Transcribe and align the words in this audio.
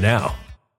now. 0.00 0.34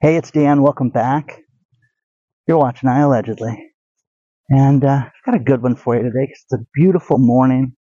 Hey, 0.00 0.14
it's 0.14 0.30
Dan. 0.30 0.62
Welcome 0.62 0.90
back. 0.90 1.40
You're 2.46 2.58
watching 2.58 2.88
I 2.88 3.00
Allegedly. 3.00 3.72
And 4.48 4.84
uh, 4.84 5.02
I've 5.06 5.26
got 5.26 5.34
a 5.34 5.44
good 5.44 5.60
one 5.60 5.74
for 5.74 5.96
you 5.96 6.04
today 6.04 6.20
because 6.26 6.44
it's 6.44 6.52
a 6.62 6.66
beautiful 6.72 7.18
morning 7.18 7.74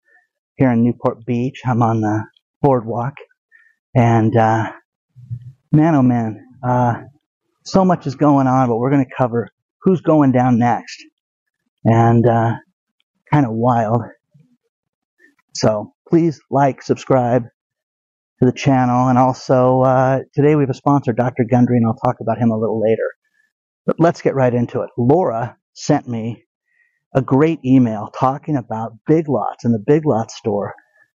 here 0.55 0.71
in 0.71 0.83
Newport 0.83 1.25
Beach. 1.27 1.61
I'm 1.63 1.83
on 1.83 2.01
the 2.01 2.25
boardwalk. 2.63 3.13
And 3.95 4.35
uh, 4.35 4.71
man, 5.71 5.93
oh 5.93 6.01
man, 6.01 6.43
uh, 6.67 7.03
so 7.65 7.85
much 7.85 8.07
is 8.07 8.15
going 8.15 8.47
on, 8.47 8.67
but 8.67 8.77
we're 8.77 8.91
going 8.91 9.05
to 9.05 9.15
cover 9.15 9.49
who's 9.83 10.01
going 10.01 10.31
down 10.31 10.57
next. 10.57 11.03
And 11.85 12.27
uh, 12.27 12.53
kind 13.31 13.45
of 13.45 13.51
wild. 13.53 14.01
So 15.53 15.93
please 16.09 16.41
like, 16.49 16.81
subscribe 16.81 17.43
to 18.39 18.45
the 18.45 18.51
channel. 18.51 19.07
And 19.07 19.17
also, 19.17 19.81
uh, 19.81 20.19
today 20.33 20.55
we 20.55 20.63
have 20.63 20.69
a 20.69 20.75
sponsor, 20.75 21.13
Dr. 21.13 21.43
Gundry, 21.49 21.77
and 21.77 21.85
I'll 21.85 21.95
talk 21.95 22.17
about 22.21 22.37
him 22.37 22.51
a 22.51 22.57
little 22.57 22.81
later. 22.81 23.09
But 23.85 23.99
let's 23.99 24.21
get 24.21 24.35
right 24.35 24.53
into 24.53 24.81
it. 24.81 24.89
Laura 24.97 25.57
sent 25.73 26.07
me 26.07 26.43
a 27.15 27.21
great 27.21 27.59
email 27.65 28.09
talking 28.17 28.57
about 28.57 28.93
Big 29.07 29.27
Lots 29.27 29.65
and 29.65 29.73
the 29.73 29.83
Big 29.85 30.05
Lots 30.05 30.35
store 30.35 30.73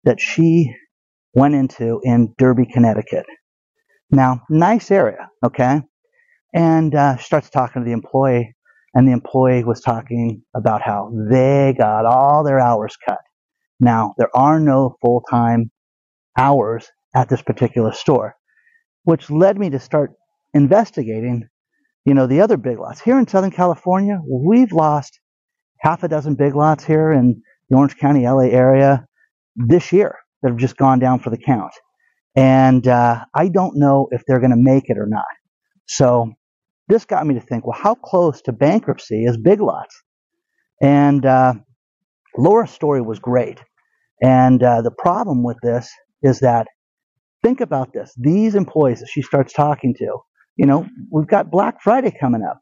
that 0.03 0.19
she 0.19 0.73
went 1.33 1.55
into 1.55 1.99
in 2.03 2.33
Derby, 2.37 2.65
Connecticut. 2.65 3.25
Now, 4.11 4.41
nice 4.49 4.91
area, 4.91 5.29
okay? 5.45 5.81
And 6.53 6.93
uh, 6.95 7.17
she 7.17 7.25
starts 7.25 7.49
talking 7.49 7.81
to 7.81 7.85
the 7.85 7.93
employee, 7.93 8.55
and 8.93 9.07
the 9.07 9.11
employee 9.11 9.63
was 9.63 9.81
talking 9.81 10.43
about 10.55 10.81
how 10.81 11.11
they 11.29 11.73
got 11.77 12.05
all 12.05 12.43
their 12.43 12.59
hours 12.59 12.95
cut. 13.07 13.19
Now, 13.79 14.13
there 14.17 14.35
are 14.35 14.59
no 14.59 14.95
full 15.01 15.21
time 15.29 15.71
hours 16.37 16.87
at 17.17 17.29
this 17.29 17.41
particular 17.41 17.91
store, 17.91 18.35
which 19.03 19.31
led 19.31 19.57
me 19.57 19.71
to 19.71 19.79
start 19.79 20.11
investigating, 20.53 21.49
you 22.05 22.13
know, 22.13 22.27
the 22.27 22.41
other 22.41 22.57
big 22.57 22.77
lots. 22.77 23.01
Here 23.01 23.17
in 23.17 23.27
Southern 23.27 23.49
California, 23.49 24.19
we've 24.29 24.71
lost 24.71 25.19
half 25.79 26.03
a 26.03 26.07
dozen 26.07 26.35
big 26.35 26.53
lots 26.53 26.83
here 26.83 27.11
in 27.11 27.41
the 27.69 27.75
Orange 27.75 27.97
County, 27.97 28.27
LA 28.27 28.49
area 28.49 29.07
this 29.55 29.91
year 29.91 30.15
that 30.41 30.49
have 30.49 30.59
just 30.59 30.77
gone 30.77 30.99
down 30.99 31.19
for 31.19 31.31
the 31.31 31.39
count. 31.39 31.73
And 32.35 32.87
uh, 32.87 33.25
I 33.33 33.47
don't 33.47 33.77
know 33.77 34.07
if 34.11 34.21
they're 34.27 34.39
going 34.39 34.51
to 34.51 34.55
make 34.55 34.91
it 34.91 34.99
or 34.99 35.07
not. 35.07 35.25
So 35.87 36.33
this 36.87 37.05
got 37.05 37.25
me 37.25 37.33
to 37.33 37.41
think, 37.41 37.65
well, 37.65 37.77
how 37.77 37.95
close 37.95 38.43
to 38.43 38.51
bankruptcy 38.51 39.25
is 39.25 39.37
Big 39.37 39.59
Lots? 39.59 40.03
And 40.83 41.25
uh, 41.25 41.55
Laura's 42.37 42.69
story 42.69 43.01
was 43.01 43.17
great. 43.17 43.59
And 44.21 44.61
uh, 44.61 44.83
the 44.83 44.91
problem 44.91 45.43
with 45.43 45.57
this 45.63 45.89
is 46.21 46.41
that, 46.41 46.67
think 47.43 47.61
about 47.61 47.93
this. 47.93 48.13
These 48.17 48.55
employees 48.55 48.99
that 48.99 49.09
she 49.11 49.21
starts 49.21 49.53
talking 49.53 49.93
to, 49.99 50.17
you 50.55 50.65
know, 50.65 50.87
we've 51.11 51.27
got 51.27 51.51
Black 51.51 51.81
Friday 51.81 52.15
coming 52.19 52.43
up. 52.43 52.59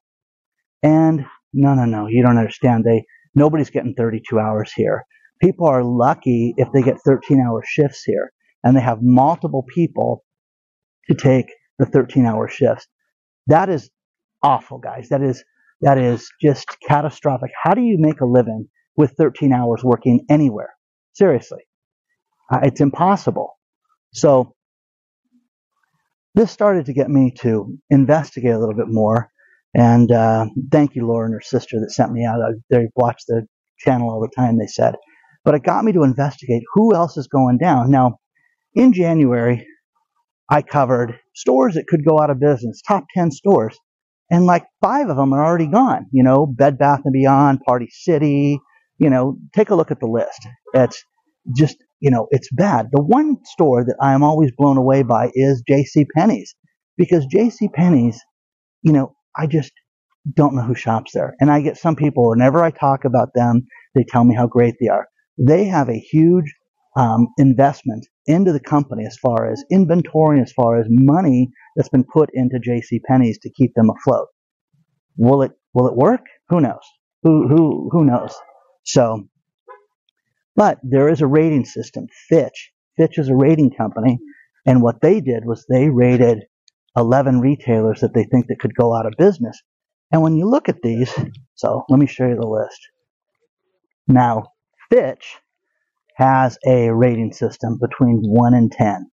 And 0.83 1.25
no, 1.53 1.73
no, 1.73 1.85
no, 1.85 2.07
you 2.07 2.23
don't 2.23 2.37
understand. 2.37 2.83
They 2.83 3.03
Nobody's 3.35 3.69
getting 3.69 3.93
32 3.93 4.39
hours 4.39 4.71
here. 4.73 5.03
People 5.41 5.67
are 5.67 5.83
lucky 5.83 6.53
if 6.57 6.69
they 6.73 6.81
get 6.81 6.97
13 7.05 7.43
hour 7.45 7.61
shifts 7.67 8.03
here 8.03 8.31
and 8.63 8.75
they 8.75 8.81
have 8.81 8.99
multiple 9.01 9.65
people 9.73 10.23
to 11.09 11.15
take 11.15 11.47
the 11.77 11.85
13 11.85 12.25
hour 12.25 12.47
shifts. 12.47 12.87
That 13.47 13.69
is 13.69 13.89
awful, 14.41 14.79
guys. 14.79 15.09
That 15.09 15.21
is 15.21 15.43
that 15.81 15.97
is 15.97 16.29
just 16.41 16.65
catastrophic. 16.87 17.51
How 17.61 17.73
do 17.73 17.81
you 17.81 17.97
make 17.99 18.21
a 18.21 18.25
living 18.25 18.67
with 18.95 19.13
13 19.17 19.51
hours 19.51 19.83
working 19.83 20.25
anywhere? 20.29 20.73
Seriously, 21.13 21.63
uh, 22.51 22.59
it's 22.63 22.79
impossible. 22.79 23.59
So 24.13 24.54
this 26.35 26.51
started 26.51 26.87
to 26.87 26.93
get 26.93 27.09
me 27.09 27.33
to 27.41 27.77
investigate 27.91 28.53
a 28.53 28.59
little 28.59 28.75
bit 28.75 28.89
more. 28.89 29.31
And 29.75 30.11
uh, 30.11 30.47
thank 30.71 30.95
you, 30.95 31.07
Laura 31.07 31.25
and 31.27 31.35
her 31.35 31.41
sister 31.41 31.79
that 31.81 31.91
sent 31.91 32.13
me 32.13 32.25
out. 32.25 32.39
They 32.71 32.89
watch 32.95 33.23
the 33.27 33.47
channel 33.79 34.11
all 34.11 34.21
the 34.21 34.35
time. 34.35 34.59
They 34.59 34.67
said, 34.67 34.95
but 35.45 35.55
it 35.55 35.63
got 35.63 35.85
me 35.85 35.93
to 35.93 36.03
investigate 36.03 36.63
who 36.75 36.95
else 36.95 37.17
is 37.17 37.27
going 37.27 37.59
down. 37.59 37.91
Now, 37.91 38.19
in 38.75 38.93
January, 38.93 39.67
I 40.49 40.63
covered 40.63 41.19
stores 41.35 41.75
that 41.75 41.87
could 41.87 42.05
go 42.05 42.19
out 42.21 42.31
of 42.31 42.39
business, 42.39 42.81
top 42.87 43.05
10 43.15 43.31
stores 43.31 43.75
and 44.31 44.45
like 44.47 44.65
five 44.83 45.09
of 45.09 45.17
them 45.17 45.33
are 45.33 45.45
already 45.45 45.67
gone. 45.67 46.07
You 46.11 46.23
know, 46.23 46.47
Bed 46.47 46.79
Bath 46.79 47.01
and 47.05 47.13
Beyond, 47.13 47.61
Party 47.61 47.89
City. 47.91 48.59
You 48.99 49.11
know, 49.11 49.37
take 49.55 49.71
a 49.71 49.75
look 49.75 49.91
at 49.91 50.01
the 50.01 50.07
list. 50.07 50.47
It's 50.75 51.05
just 51.55 51.77
you 52.05 52.11
know, 52.11 52.27
it's 52.29 52.49
bad. 52.53 52.89
The 52.91 53.01
one 53.01 53.37
store 53.45 53.83
that 53.83 53.97
I 53.99 54.13
am 54.13 54.23
always 54.23 54.51
blown 54.55 54.77
away 54.77 55.01
by 55.01 55.31
is 55.33 55.63
J.C. 55.67 56.05
Penney's 56.15 56.55
because 56.99 57.25
J.C. 57.25 57.67
Penney's, 57.69 58.21
you 58.83 58.93
know, 58.93 59.15
I 59.35 59.47
just 59.47 59.71
don't 60.35 60.55
know 60.55 60.61
who 60.61 60.75
shops 60.75 61.13
there. 61.15 61.33
And 61.39 61.51
I 61.51 61.61
get 61.61 61.77
some 61.77 61.95
people 61.95 62.29
whenever 62.29 62.63
I 62.63 62.69
talk 62.69 63.05
about 63.05 63.29
them, 63.33 63.65
they 63.95 64.05
tell 64.07 64.23
me 64.23 64.35
how 64.35 64.45
great 64.45 64.75
they 64.79 64.87
are. 64.87 65.07
They 65.39 65.65
have 65.65 65.89
a 65.89 65.97
huge 65.99 66.53
um, 66.95 67.29
investment 67.39 68.05
into 68.27 68.53
the 68.53 68.59
company 68.59 69.07
as 69.07 69.17
far 69.17 69.51
as 69.51 69.65
inventory, 69.71 70.41
as 70.41 70.53
far 70.53 70.79
as 70.79 70.85
money 70.89 71.49
that's 71.75 71.89
been 71.89 72.05
put 72.05 72.29
into 72.35 72.59
J.C. 72.63 73.01
Penney's 73.09 73.39
to 73.39 73.49
keep 73.51 73.73
them 73.75 73.89
afloat. 73.89 74.27
Will 75.17 75.41
it 75.41 75.53
will 75.73 75.87
it 75.87 75.95
work? 75.97 76.21
Who 76.49 76.61
knows? 76.61 76.85
Who 77.23 77.47
who 77.47 77.89
who 77.91 78.05
knows? 78.05 78.35
So, 78.85 79.27
but 80.55 80.79
there 80.83 81.09
is 81.09 81.21
a 81.21 81.27
rating 81.27 81.65
system. 81.65 82.07
Fitch 82.29 82.71
Fitch 82.97 83.17
is 83.17 83.29
a 83.29 83.35
rating 83.35 83.71
company, 83.71 84.19
and 84.65 84.81
what 84.81 85.01
they 85.01 85.19
did 85.19 85.45
was 85.45 85.65
they 85.67 85.89
rated 85.89 86.45
11 86.95 87.41
retailers 87.41 88.01
that 88.01 88.13
they 88.13 88.23
think 88.23 88.47
that 88.47 88.59
could 88.59 88.75
go 88.75 88.95
out 88.95 89.05
of 89.05 89.13
business. 89.17 89.61
And 90.11 90.21
when 90.21 90.35
you 90.35 90.47
look 90.47 90.69
at 90.69 90.81
these, 90.81 91.13
so 91.55 91.83
let 91.89 91.99
me 91.99 92.07
show 92.07 92.27
you 92.27 92.35
the 92.35 92.47
list. 92.47 92.79
Now, 94.07 94.43
Fitch 94.89 95.37
has 96.15 96.57
a 96.65 96.89
rating 96.89 97.33
system 97.33 97.77
between 97.79 98.21
1 98.23 98.53
and 98.53 98.71
10, 98.71 99.11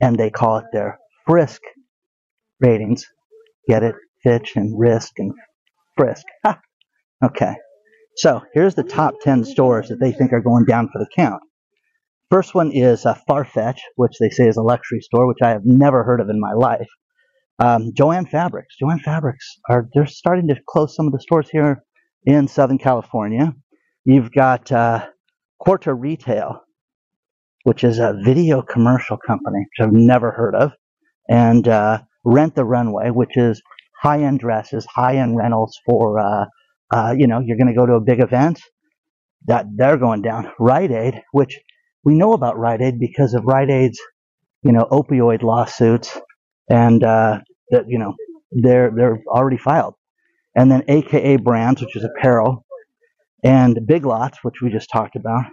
and 0.00 0.16
they 0.16 0.30
call 0.30 0.58
it 0.58 0.66
their 0.72 0.98
Frisk 1.26 1.60
ratings. 2.60 3.06
Get 3.68 3.82
it? 3.82 3.94
Fitch 4.22 4.56
and 4.56 4.78
Risk 4.78 5.18
and 5.18 5.32
Frisk. 5.96 6.24
Ha! 6.44 6.58
Okay. 7.22 7.54
So 8.20 8.42
here's 8.52 8.74
the 8.74 8.82
top 8.82 9.14
10 9.22 9.44
stores 9.44 9.88
that 9.88 9.98
they 9.98 10.12
think 10.12 10.34
are 10.34 10.42
going 10.42 10.66
down 10.66 10.90
for 10.92 10.98
the 10.98 11.08
count. 11.16 11.42
First 12.30 12.54
one 12.54 12.70
is 12.70 13.06
uh, 13.06 13.18
Farfetch, 13.26 13.78
which 13.96 14.12
they 14.20 14.28
say 14.28 14.46
is 14.46 14.58
a 14.58 14.62
luxury 14.62 15.00
store, 15.00 15.26
which 15.26 15.38
I 15.42 15.48
have 15.48 15.64
never 15.64 16.04
heard 16.04 16.20
of 16.20 16.28
in 16.28 16.38
my 16.38 16.52
life. 16.52 16.86
Um, 17.60 17.92
Joann 17.98 18.28
Fabrics. 18.28 18.76
Joann 18.78 19.00
Fabrics 19.00 19.46
are 19.70 19.88
they're 19.94 20.04
starting 20.04 20.48
to 20.48 20.56
close 20.68 20.94
some 20.94 21.06
of 21.06 21.14
the 21.14 21.20
stores 21.20 21.48
here 21.48 21.82
in 22.26 22.46
Southern 22.46 22.76
California. 22.76 23.54
You've 24.04 24.32
got 24.32 24.70
uh, 24.70 25.06
Qurate 25.66 25.98
Retail, 25.98 26.60
which 27.64 27.84
is 27.84 27.98
a 27.98 28.20
video 28.22 28.60
commercial 28.60 29.16
company, 29.16 29.60
which 29.60 29.86
I've 29.86 29.94
never 29.94 30.30
heard 30.30 30.54
of, 30.54 30.72
and 31.30 31.66
uh, 31.66 32.02
Rent 32.26 32.54
the 32.54 32.66
Runway, 32.66 33.08
which 33.08 33.38
is 33.38 33.62
high-end 34.02 34.40
dresses, 34.40 34.84
high-end 34.84 35.38
rentals 35.38 35.78
for, 35.86 36.20
uh, 36.90 37.14
you 37.16 37.26
know, 37.26 37.40
you're 37.44 37.56
going 37.56 37.68
to 37.68 37.74
go 37.74 37.86
to 37.86 37.94
a 37.94 38.00
big 38.00 38.20
event. 38.20 38.60
That 39.46 39.66
they're 39.74 39.96
going 39.96 40.20
down. 40.22 40.52
Rite 40.58 40.90
Aid, 40.90 41.22
which 41.32 41.58
we 42.04 42.14
know 42.14 42.34
about 42.34 42.58
Rite 42.58 42.82
Aid 42.82 42.98
because 42.98 43.32
of 43.32 43.44
Rite 43.44 43.70
Aid's, 43.70 43.98
you 44.62 44.72
know, 44.72 44.86
opioid 44.90 45.42
lawsuits, 45.42 46.18
and 46.68 47.02
uh, 47.02 47.40
that 47.70 47.84
you 47.88 47.98
know 47.98 48.14
they're 48.52 48.92
they're 48.94 49.22
already 49.26 49.56
filed. 49.56 49.94
And 50.54 50.70
then 50.70 50.82
AKA 50.88 51.36
Brands, 51.36 51.80
which 51.80 51.96
is 51.96 52.04
apparel, 52.04 52.66
and 53.42 53.78
Big 53.86 54.04
Lots, 54.04 54.38
which 54.42 54.60
we 54.60 54.70
just 54.70 54.90
talked 54.92 55.16
about, 55.16 55.44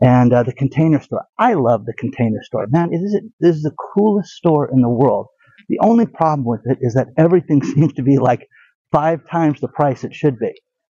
and 0.00 0.32
uh, 0.32 0.42
the 0.42 0.52
Container 0.52 1.00
Store. 1.00 1.24
I 1.38 1.54
love 1.54 1.86
the 1.86 1.94
Container 1.94 2.42
Store. 2.42 2.66
Man, 2.68 2.92
it 2.92 2.98
is, 2.98 3.20
this 3.40 3.56
is 3.56 3.62
the 3.62 3.74
coolest 3.94 4.30
store 4.30 4.70
in 4.72 4.82
the 4.82 4.88
world. 4.88 5.26
The 5.68 5.78
only 5.82 6.06
problem 6.06 6.44
with 6.44 6.62
it 6.64 6.78
is 6.80 6.94
that 6.94 7.08
everything 7.16 7.62
seems 7.74 7.92
to 7.94 8.02
be 8.02 8.18
like 8.18 8.46
five 8.92 9.20
times 9.30 9.60
the 9.60 9.68
price 9.68 10.04
it 10.04 10.14
should 10.14 10.38
be. 10.38 10.52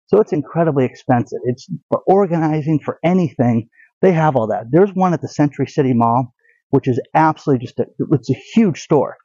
So 0.08 0.20
it's 0.20 0.34
incredibly 0.34 0.86
expensive. 0.86 1.40
It's 1.46 1.68
for 1.90 2.02
organizing, 2.08 2.80
for 2.80 3.00
anything. 3.04 3.70
They 4.02 4.12
have 4.12 4.36
all 4.36 4.48
that. 4.48 4.66
There's 4.72 4.92
one 4.94 5.14
at 5.14 5.22
the 5.22 5.28
Century 5.28 5.68
City 5.68 5.94
Mall, 5.94 6.34
which 6.70 6.88
is 6.88 7.00
absolutely 7.16 7.66
just 7.66 7.80
a, 7.80 7.86
it's 8.12 8.30
a 8.30 8.42
huge 8.54 8.82
store. 8.82 9.16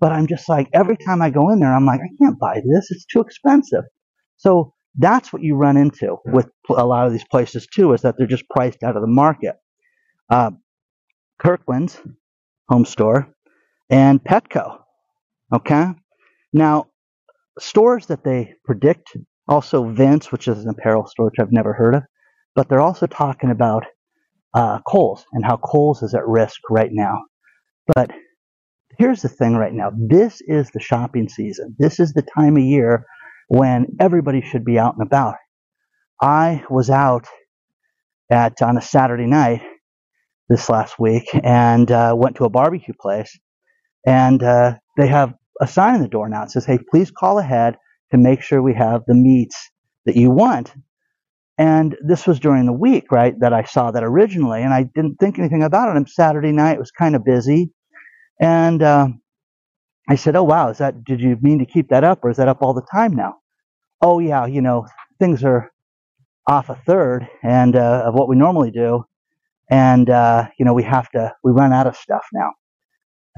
But 0.00 0.12
I'm 0.12 0.28
just 0.28 0.48
like, 0.48 0.68
every 0.72 0.96
time 0.96 1.22
I 1.22 1.30
go 1.30 1.50
in 1.50 1.58
there, 1.58 1.74
I'm 1.74 1.86
like, 1.86 2.00
I 2.00 2.10
can't 2.22 2.38
buy 2.38 2.60
this. 2.64 2.90
It's 2.90 3.04
too 3.06 3.20
expensive. 3.20 3.82
So 4.36 4.74
that's 4.96 5.32
what 5.32 5.42
you 5.42 5.56
run 5.56 5.76
into 5.76 6.16
with 6.24 6.48
a 6.68 6.86
lot 6.86 7.06
of 7.06 7.12
these 7.12 7.24
places 7.28 7.66
too, 7.66 7.92
is 7.92 8.02
that 8.02 8.14
they're 8.16 8.26
just 8.26 8.48
priced 8.48 8.82
out 8.84 8.96
of 8.96 9.02
the 9.02 9.08
market. 9.08 9.56
Uh, 10.30 10.52
Kirkland's 11.40 12.00
home 12.68 12.84
store 12.84 13.32
and 13.90 14.22
Petco. 14.22 14.78
Okay. 15.52 15.86
Now, 16.52 16.86
stores 17.58 18.06
that 18.06 18.24
they 18.24 18.54
predict, 18.64 19.16
also 19.46 19.90
Vince, 19.90 20.30
which 20.32 20.48
is 20.48 20.64
an 20.64 20.70
apparel 20.70 21.06
store, 21.06 21.26
which 21.26 21.38
I've 21.40 21.52
never 21.52 21.72
heard 21.72 21.94
of, 21.94 22.02
but 22.54 22.68
they're 22.68 22.80
also 22.80 23.06
talking 23.06 23.50
about 23.50 23.84
uh, 24.54 24.80
Kohl's 24.86 25.24
and 25.32 25.44
how 25.44 25.56
Kohl's 25.56 26.02
is 26.02 26.14
at 26.14 26.26
risk 26.26 26.60
right 26.70 26.90
now. 26.92 27.22
But 27.94 28.10
here's 28.98 29.22
the 29.22 29.28
thing 29.28 29.54
right 29.56 29.72
now 29.72 29.90
this 29.96 30.40
is 30.42 30.70
the 30.70 30.80
shopping 30.80 31.28
season. 31.28 31.76
This 31.78 32.00
is 32.00 32.12
the 32.12 32.22
time 32.22 32.56
of 32.56 32.62
year 32.62 33.04
when 33.48 33.86
everybody 34.00 34.42
should 34.42 34.64
be 34.64 34.78
out 34.78 34.94
and 34.98 35.06
about. 35.06 35.36
I 36.20 36.64
was 36.68 36.90
out 36.90 37.26
at 38.30 38.60
on 38.60 38.76
a 38.76 38.82
Saturday 38.82 39.26
night 39.26 39.62
this 40.48 40.68
last 40.68 40.98
week 40.98 41.28
and 41.42 41.90
uh, 41.90 42.14
went 42.16 42.36
to 42.36 42.44
a 42.44 42.50
barbecue 42.50 42.94
place, 43.00 43.38
and 44.06 44.42
uh, 44.42 44.74
they 44.96 45.06
have 45.06 45.34
a 45.60 45.66
sign 45.68 45.96
in 45.96 46.02
the 46.02 46.08
door 46.08 46.28
now. 46.28 46.44
It 46.44 46.50
says, 46.50 46.66
"Hey, 46.66 46.78
please 46.90 47.10
call 47.10 47.38
ahead 47.38 47.76
to 48.12 48.18
make 48.18 48.42
sure 48.42 48.62
we 48.62 48.74
have 48.74 49.02
the 49.06 49.14
meats 49.14 49.70
that 50.06 50.16
you 50.16 50.30
want." 50.30 50.74
And 51.58 51.96
this 52.06 52.26
was 52.26 52.40
during 52.40 52.66
the 52.66 52.72
week, 52.72 53.12
right, 53.12 53.38
that 53.40 53.52
I 53.52 53.64
saw 53.64 53.90
that 53.92 54.04
originally, 54.04 54.62
and 54.62 54.74
I 54.74 54.84
didn't 54.84 55.16
think 55.16 55.38
anything 55.38 55.62
about 55.62 55.90
it. 55.90 55.96
And 55.96 56.08
Saturday 56.08 56.52
night 56.52 56.74
it 56.74 56.80
was 56.80 56.90
kind 56.92 57.16
of 57.16 57.24
busy, 57.24 57.72
and 58.40 58.82
uh, 58.82 59.08
I 60.08 60.16
said, 60.16 60.36
"Oh 60.36 60.44
wow, 60.44 60.70
is 60.70 60.78
that? 60.78 61.04
Did 61.04 61.20
you 61.20 61.38
mean 61.42 61.58
to 61.60 61.66
keep 61.66 61.88
that 61.90 62.04
up, 62.04 62.20
or 62.24 62.30
is 62.30 62.38
that 62.38 62.48
up 62.48 62.62
all 62.62 62.74
the 62.74 62.86
time 62.92 63.14
now?" 63.14 63.36
Oh 64.02 64.20
yeah, 64.20 64.46
you 64.46 64.62
know 64.62 64.86
things 65.18 65.44
are 65.44 65.70
off 66.46 66.70
a 66.70 66.76
third 66.86 67.28
and 67.42 67.76
uh, 67.76 68.04
of 68.06 68.14
what 68.14 68.28
we 68.28 68.36
normally 68.36 68.70
do, 68.72 69.04
and 69.70 70.10
uh, 70.10 70.48
you 70.58 70.64
know 70.66 70.74
we 70.74 70.84
have 70.84 71.10
to 71.12 71.34
we 71.44 71.52
run 71.52 71.72
out 71.72 71.86
of 71.88 71.96
stuff 71.96 72.26
now. 72.34 72.52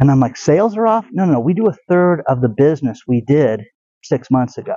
And 0.00 0.11
I'm 0.11 0.21
like, 0.21 0.37
sales 0.37 0.76
are 0.76 0.87
off? 0.87 1.07
No, 1.12 1.26
no, 1.26 1.40
we 1.40 1.54
do 1.54 1.69
a 1.69 1.75
third 1.88 2.23
of 2.28 2.42
the 2.42 2.49
business 2.49 3.02
we 3.07 3.23
did 3.23 3.62
six 4.02 4.30
months 4.30 4.59
ago. 4.59 4.76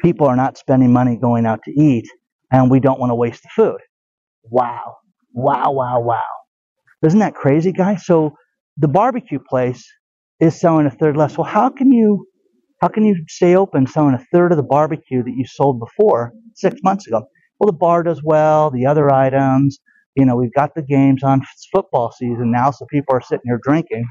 People 0.00 0.26
are 0.28 0.36
not 0.36 0.58
spending 0.58 0.92
money 0.92 1.16
going 1.16 1.46
out 1.46 1.60
to 1.64 1.72
eat, 1.72 2.06
and 2.52 2.70
we 2.70 2.80
don't 2.80 3.00
want 3.00 3.10
to 3.10 3.14
waste 3.16 3.42
the 3.44 3.50
food. 3.56 3.78
Wow, 4.44 4.96
wow, 5.32 5.72
wow, 5.72 6.00
wow! 6.00 6.22
Isn't 7.04 7.20
that 7.20 7.34
crazy, 7.34 7.72
guys? 7.72 8.06
So 8.06 8.34
the 8.76 8.88
barbecue 8.88 9.38
place 9.38 9.86
is 10.40 10.60
selling 10.60 10.86
a 10.86 10.90
third 10.90 11.16
less. 11.16 11.38
Well, 11.38 11.46
how 11.46 11.70
can 11.70 11.92
you 11.92 12.26
how 12.82 12.88
can 12.88 13.04
you 13.04 13.16
stay 13.28 13.56
open 13.56 13.86
selling 13.86 14.14
a 14.14 14.24
third 14.32 14.52
of 14.52 14.58
the 14.58 14.64
barbecue 14.64 15.22
that 15.24 15.34
you 15.36 15.46
sold 15.46 15.80
before 15.80 16.32
six 16.54 16.80
months 16.84 17.06
ago? 17.06 17.24
Well, 17.60 17.68
the 17.68 17.78
bar 17.78 18.02
does 18.02 18.22
well, 18.24 18.70
the 18.70 18.86
other 18.86 19.12
items, 19.12 19.78
you 20.16 20.26
know, 20.26 20.36
we've 20.36 20.54
got 20.54 20.74
the 20.74 20.82
games 20.82 21.22
on 21.24 21.42
football 21.72 22.12
season 22.12 22.52
now, 22.52 22.70
so 22.70 22.86
people 22.90 23.14
are 23.16 23.22
sitting 23.22 23.44
here 23.46 23.60
drinking. 23.62 24.06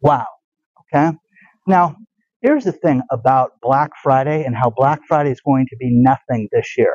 Wow. 0.00 0.26
Okay. 0.94 1.16
Now, 1.66 1.96
here's 2.42 2.64
the 2.64 2.72
thing 2.72 3.02
about 3.10 3.52
Black 3.62 3.90
Friday 4.02 4.44
and 4.44 4.56
how 4.56 4.70
Black 4.70 5.00
Friday 5.08 5.30
is 5.32 5.40
going 5.40 5.66
to 5.70 5.76
be 5.76 5.90
nothing 5.90 6.48
this 6.52 6.74
year. 6.78 6.94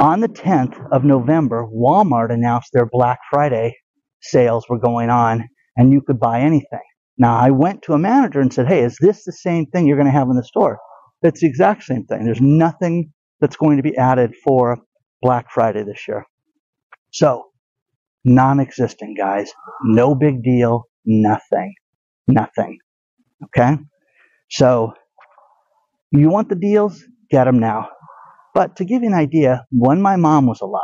On 0.00 0.20
the 0.20 0.28
10th 0.28 0.80
of 0.92 1.04
November, 1.04 1.66
Walmart 1.66 2.32
announced 2.32 2.70
their 2.72 2.86
Black 2.86 3.18
Friday 3.30 3.76
sales 4.22 4.66
were 4.68 4.78
going 4.78 5.10
on 5.10 5.48
and 5.76 5.92
you 5.92 6.00
could 6.02 6.20
buy 6.20 6.40
anything. 6.40 6.80
Now, 7.18 7.36
I 7.38 7.50
went 7.50 7.82
to 7.82 7.92
a 7.94 7.98
manager 7.98 8.40
and 8.40 8.52
said, 8.52 8.68
Hey, 8.68 8.80
is 8.82 8.96
this 9.00 9.24
the 9.24 9.32
same 9.32 9.66
thing 9.66 9.86
you're 9.86 9.96
going 9.98 10.06
to 10.06 10.12
have 10.12 10.28
in 10.30 10.36
the 10.36 10.44
store? 10.44 10.78
It's 11.22 11.40
the 11.40 11.46
exact 11.48 11.84
same 11.84 12.04
thing. 12.06 12.24
There's 12.24 12.40
nothing 12.40 13.12
that's 13.40 13.56
going 13.56 13.76
to 13.76 13.82
be 13.82 13.96
added 13.96 14.34
for 14.44 14.78
Black 15.22 15.50
Friday 15.50 15.84
this 15.84 16.08
year. 16.08 16.24
So, 17.12 17.44
non 18.24 18.60
existent, 18.60 19.18
guys. 19.18 19.52
No 19.84 20.14
big 20.14 20.42
deal. 20.42 20.84
Nothing. 21.04 21.74
Nothing. 22.28 22.78
Okay? 23.44 23.78
So, 24.50 24.92
you 26.12 26.28
want 26.30 26.48
the 26.48 26.56
deals? 26.56 27.04
Get 27.30 27.44
them 27.44 27.58
now. 27.60 27.88
But 28.54 28.76
to 28.76 28.84
give 28.84 29.02
you 29.02 29.08
an 29.08 29.14
idea, 29.14 29.64
when 29.70 30.02
my 30.02 30.16
mom 30.16 30.46
was 30.46 30.60
alive, 30.60 30.82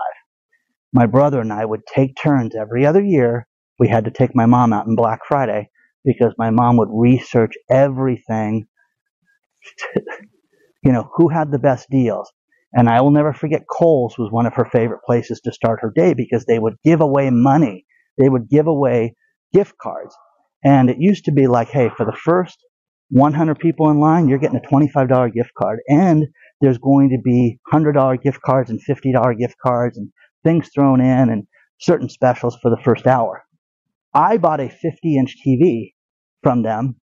my 0.92 1.06
brother 1.06 1.40
and 1.40 1.52
I 1.52 1.64
would 1.64 1.86
take 1.86 2.16
turns 2.16 2.54
every 2.56 2.86
other 2.86 3.02
year. 3.02 3.46
We 3.78 3.88
had 3.88 4.06
to 4.06 4.10
take 4.10 4.34
my 4.34 4.46
mom 4.46 4.72
out 4.72 4.86
on 4.86 4.96
Black 4.96 5.20
Friday 5.26 5.70
because 6.04 6.34
my 6.38 6.50
mom 6.50 6.76
would 6.78 6.88
research 6.90 7.54
everything. 7.70 8.66
you 10.84 10.92
know, 10.92 11.10
who 11.16 11.28
had 11.28 11.50
the 11.52 11.58
best 11.58 11.88
deals? 11.90 12.32
And 12.72 12.88
I 12.88 13.00
will 13.00 13.10
never 13.10 13.32
forget 13.32 13.64
Kohl's 13.70 14.18
was 14.18 14.30
one 14.32 14.46
of 14.46 14.54
her 14.54 14.66
favorite 14.66 15.02
places 15.04 15.40
to 15.42 15.52
start 15.52 15.80
her 15.82 15.92
day 15.94 16.14
because 16.14 16.44
they 16.46 16.58
would 16.58 16.76
give 16.84 17.00
away 17.00 17.30
money. 17.30 17.86
They 18.18 18.28
would 18.28 18.48
give 18.48 18.66
away 18.66 19.14
gift 19.52 19.74
cards. 19.80 20.14
And 20.64 20.90
it 20.90 20.96
used 20.98 21.24
to 21.26 21.32
be 21.32 21.46
like, 21.46 21.68
hey, 21.68 21.90
for 21.96 22.04
the 22.04 22.16
first 22.24 22.58
100 23.10 23.58
people 23.58 23.90
in 23.90 24.00
line, 24.00 24.28
you're 24.28 24.38
getting 24.38 24.60
a 24.62 24.68
$25 24.68 25.32
gift 25.32 25.50
card. 25.56 25.80
And 25.88 26.26
there's 26.60 26.78
going 26.78 27.10
to 27.10 27.18
be 27.22 27.58
$100 27.72 28.22
gift 28.22 28.40
cards 28.42 28.70
and 28.70 28.80
$50 28.88 29.38
gift 29.38 29.56
cards 29.62 29.96
and 29.96 30.10
things 30.44 30.70
thrown 30.74 31.00
in 31.00 31.30
and 31.30 31.46
certain 31.78 32.08
specials 32.08 32.56
for 32.60 32.70
the 32.70 32.82
first 32.82 33.06
hour. 33.06 33.44
I 34.14 34.38
bought 34.38 34.60
a 34.60 34.68
50 34.68 35.16
inch 35.16 35.36
TV 35.46 35.92
from 36.42 36.62
them 36.62 36.96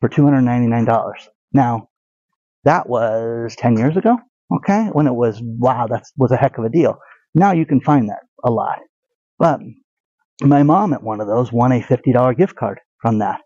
for 0.00 0.08
$299. 0.08 1.12
Now, 1.52 1.88
that 2.64 2.88
was 2.88 3.54
10 3.56 3.76
years 3.76 3.96
ago, 3.96 4.16
okay? 4.56 4.88
When 4.92 5.06
it 5.06 5.14
was, 5.14 5.40
wow, 5.42 5.86
that 5.88 6.04
was 6.16 6.32
a 6.32 6.36
heck 6.36 6.58
of 6.58 6.64
a 6.64 6.70
deal. 6.70 6.96
Now 7.34 7.52
you 7.52 7.66
can 7.66 7.80
find 7.80 8.08
that 8.08 8.22
a 8.42 8.50
lot. 8.50 8.78
But 9.38 9.60
my 10.42 10.62
mom 10.62 10.92
at 10.92 11.02
one 11.02 11.20
of 11.20 11.26
those 11.26 11.52
won 11.52 11.72
a 11.72 11.80
$50 11.80 12.36
gift 12.36 12.56
card 12.56 12.80
from 13.00 13.18
that. 13.18 13.40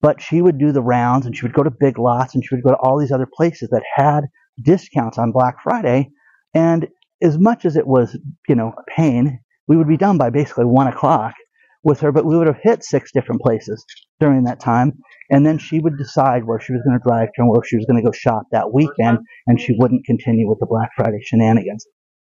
But 0.00 0.22
she 0.22 0.40
would 0.40 0.58
do 0.58 0.72
the 0.72 0.82
rounds 0.82 1.26
and 1.26 1.36
she 1.36 1.44
would 1.44 1.52
go 1.52 1.62
to 1.62 1.70
Big 1.70 1.98
Lots 1.98 2.34
and 2.34 2.42
she 2.42 2.54
would 2.54 2.64
go 2.64 2.70
to 2.70 2.78
all 2.78 2.98
these 2.98 3.12
other 3.12 3.28
places 3.30 3.68
that 3.70 3.82
had 3.94 4.24
discounts 4.62 5.18
on 5.18 5.32
Black 5.32 5.56
Friday. 5.62 6.10
And 6.54 6.88
as 7.22 7.38
much 7.38 7.64
as 7.64 7.76
it 7.76 7.86
was, 7.86 8.18
you 8.48 8.54
know, 8.54 8.72
a 8.78 8.82
pain, 8.90 9.40
we 9.68 9.76
would 9.76 9.88
be 9.88 9.98
done 9.98 10.16
by 10.16 10.30
basically 10.30 10.64
one 10.64 10.86
o'clock 10.86 11.34
with 11.82 12.00
her, 12.00 12.12
but 12.12 12.24
we 12.24 12.36
would 12.36 12.46
have 12.46 12.58
hit 12.62 12.84
six 12.84 13.12
different 13.12 13.40
places 13.42 13.84
during 14.18 14.44
that 14.44 14.60
time. 14.60 14.92
And 15.30 15.46
then 15.46 15.58
she 15.58 15.78
would 15.78 15.96
decide 15.96 16.44
where 16.44 16.60
she 16.60 16.72
was 16.72 16.82
going 16.82 16.98
to 16.98 17.02
drive 17.06 17.28
to 17.34 17.42
and 17.42 17.50
where 17.50 17.62
she 17.64 17.76
was 17.76 17.86
going 17.86 18.02
to 18.02 18.06
go 18.06 18.12
shop 18.12 18.44
that 18.50 18.72
weekend, 18.72 19.18
and 19.46 19.60
she 19.60 19.76
wouldn't 19.78 20.04
continue 20.04 20.48
with 20.48 20.58
the 20.58 20.66
Black 20.66 20.90
Friday 20.96 21.20
shenanigans. 21.22 21.86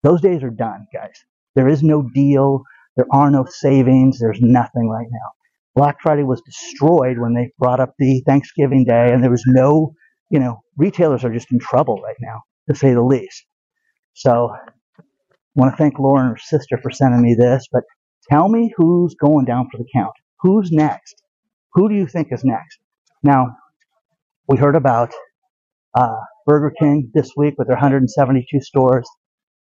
Those 0.03 0.21
days 0.21 0.43
are 0.43 0.51
done, 0.51 0.87
guys. 0.93 1.17
There 1.55 1.69
is 1.69 1.83
no 1.83 2.09
deal. 2.15 2.63
There 2.97 3.07
are 3.13 3.31
no 3.31 3.45
savings. 3.49 4.19
There's 4.19 4.41
nothing 4.41 4.89
right 4.89 5.09
now. 5.11 5.31
Black 5.75 5.97
Friday 6.01 6.23
was 6.23 6.41
destroyed 6.43 7.19
when 7.19 7.35
they 7.35 7.51
brought 7.59 7.81
up 7.81 7.95
the 7.99 8.23
Thanksgiving 8.27 8.85
Day, 8.85 9.13
and 9.13 9.23
there 9.23 9.31
was 9.31 9.45
no, 9.47 9.95
you 10.31 10.39
know, 10.39 10.61
retailers 10.77 11.25
are 11.25 11.33
just 11.33 11.51
in 11.53 11.59
trouble 11.59 12.01
right 12.03 12.17
now, 12.21 12.43
to 12.71 12.77
say 12.77 12.95
the 12.95 13.03
least. 13.03 13.45
So, 14.15 14.51
I 14.55 15.61
want 15.61 15.73
to 15.73 15.77
thank 15.77 15.99
Laura 15.99 16.23
and 16.23 16.31
her 16.31 16.37
sister 16.39 16.79
for 16.83 16.91
sending 16.91 17.23
me 17.23 17.35
this, 17.39 17.67
but 17.73 17.83
tell 18.31 18.49
me 18.49 18.73
who's 18.77 19.15
going 19.17 19.47
down 19.47 19.69
for 19.71 19.79
the 19.79 19.87
count. 19.95 20.13
Who's 20.41 20.71
next? 20.71 21.17
Who 21.75 21.89
do 21.89 21.97
you 21.97 22.07
think 22.07 22.29
is 22.31 22.45
next? 22.45 22.79
Now, 23.23 23.57
we 24.49 24.59
heard 24.59 24.77
about 24.77 25.13
uh, 25.95 26.17
Burger 26.47 26.73
King 26.79 27.11
this 27.15 27.33
week 27.37 27.55
with 27.59 27.69
their 27.69 27.77
172 27.77 28.61
stores. 28.61 29.09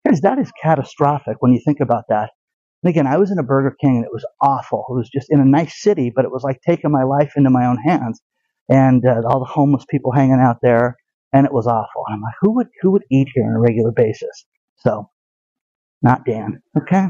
Guys, 0.06 0.20
that 0.22 0.38
is 0.38 0.50
catastrophic 0.62 1.36
when 1.40 1.52
you 1.52 1.60
think 1.64 1.80
about 1.80 2.04
that. 2.08 2.30
And 2.82 2.90
again, 2.90 3.06
I 3.06 3.18
was 3.18 3.30
in 3.30 3.38
a 3.38 3.44
Burger 3.44 3.76
King 3.80 3.96
and 3.96 4.04
it 4.04 4.12
was 4.12 4.26
awful. 4.40 4.84
It 4.88 4.94
was 4.94 5.08
just 5.08 5.28
in 5.30 5.40
a 5.40 5.44
nice 5.44 5.80
city, 5.80 6.12
but 6.14 6.24
it 6.24 6.30
was 6.32 6.42
like 6.42 6.60
taking 6.66 6.90
my 6.90 7.04
life 7.04 7.32
into 7.36 7.50
my 7.50 7.66
own 7.66 7.78
hands. 7.84 8.20
And 8.68 9.04
uh, 9.04 9.22
all 9.28 9.40
the 9.40 9.50
homeless 9.50 9.84
people 9.90 10.12
hanging 10.12 10.40
out 10.40 10.58
there, 10.62 10.96
and 11.32 11.46
it 11.46 11.52
was 11.52 11.66
awful. 11.66 12.04
And 12.06 12.14
I'm 12.16 12.22
like, 12.22 12.34
who 12.40 12.52
would 12.52 12.68
who 12.80 12.92
would 12.92 13.04
eat 13.10 13.28
here 13.34 13.44
on 13.44 13.56
a 13.56 13.60
regular 13.60 13.90
basis? 13.90 14.46
So, 14.76 15.10
not 16.00 16.24
Dan. 16.24 16.62
Okay. 16.78 17.08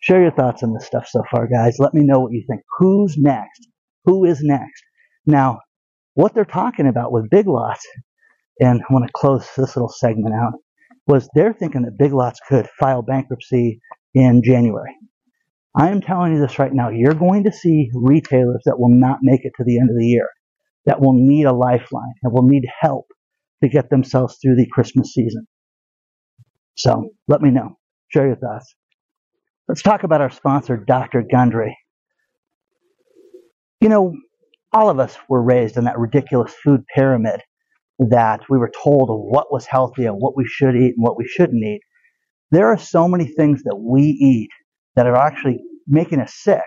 Share 0.00 0.22
your 0.22 0.30
thoughts 0.30 0.62
on 0.62 0.72
this 0.72 0.86
stuff 0.86 1.06
so 1.08 1.22
far, 1.30 1.48
guys. 1.48 1.78
Let 1.78 1.94
me 1.94 2.04
know 2.04 2.20
what 2.20 2.32
you 2.32 2.44
think. 2.48 2.62
Who's 2.78 3.16
next? 3.16 3.68
Who 4.04 4.24
is 4.24 4.40
next? 4.42 4.82
Now, 5.26 5.60
what 6.14 6.34
they're 6.34 6.44
talking 6.44 6.86
about 6.86 7.12
with 7.12 7.30
Big 7.30 7.46
Lots, 7.46 7.84
and 8.60 8.80
I 8.80 8.92
want 8.92 9.06
to 9.06 9.12
close 9.14 9.48
this 9.56 9.76
little 9.76 9.88
segment 9.88 10.34
out, 10.34 10.52
was 11.06 11.28
they're 11.34 11.54
thinking 11.54 11.82
that 11.82 11.98
Big 11.98 12.12
Lots 12.12 12.40
could 12.48 12.68
file 12.78 13.02
bankruptcy 13.02 13.80
in 14.16 14.42
January. 14.42 14.96
I 15.76 15.90
am 15.90 16.00
telling 16.00 16.34
you 16.34 16.40
this 16.40 16.58
right 16.58 16.72
now. 16.72 16.88
You're 16.88 17.14
going 17.14 17.44
to 17.44 17.52
see 17.52 17.90
retailers 17.94 18.62
that 18.64 18.80
will 18.80 18.90
not 18.90 19.18
make 19.22 19.44
it 19.44 19.52
to 19.58 19.64
the 19.64 19.78
end 19.78 19.90
of 19.90 19.96
the 19.98 20.06
year, 20.06 20.28
that 20.86 21.00
will 21.00 21.12
need 21.12 21.44
a 21.44 21.52
lifeline, 21.52 22.14
and 22.22 22.32
will 22.32 22.48
need 22.48 22.64
help 22.80 23.06
to 23.62 23.68
get 23.68 23.90
themselves 23.90 24.38
through 24.40 24.56
the 24.56 24.66
Christmas 24.72 25.12
season. 25.12 25.46
So 26.76 27.10
let 27.28 27.42
me 27.42 27.50
know. 27.50 27.78
Share 28.08 28.26
your 28.26 28.36
thoughts. 28.36 28.74
Let's 29.68 29.82
talk 29.82 30.02
about 30.02 30.22
our 30.22 30.30
sponsor, 30.30 30.78
Dr. 30.78 31.22
Gundry. 31.30 31.76
You 33.80 33.90
know, 33.90 34.14
all 34.72 34.88
of 34.88 34.98
us 34.98 35.16
were 35.28 35.42
raised 35.42 35.76
in 35.76 35.84
that 35.84 35.98
ridiculous 35.98 36.54
food 36.64 36.82
pyramid 36.94 37.42
that 37.98 38.42
we 38.48 38.58
were 38.58 38.72
told 38.82 39.10
of 39.10 39.18
what 39.18 39.52
was 39.52 39.66
healthy 39.66 40.06
and 40.06 40.16
what 40.16 40.36
we 40.36 40.46
should 40.46 40.76
eat 40.76 40.94
and 40.96 41.04
what 41.04 41.18
we 41.18 41.26
shouldn't 41.26 41.64
eat. 41.64 41.82
There 42.50 42.68
are 42.68 42.78
so 42.78 43.08
many 43.08 43.26
things 43.26 43.62
that 43.64 43.76
we 43.76 44.02
eat 44.02 44.50
that 44.94 45.06
are 45.06 45.16
actually 45.16 45.58
making 45.86 46.20
us 46.20 46.34
sick. 46.34 46.62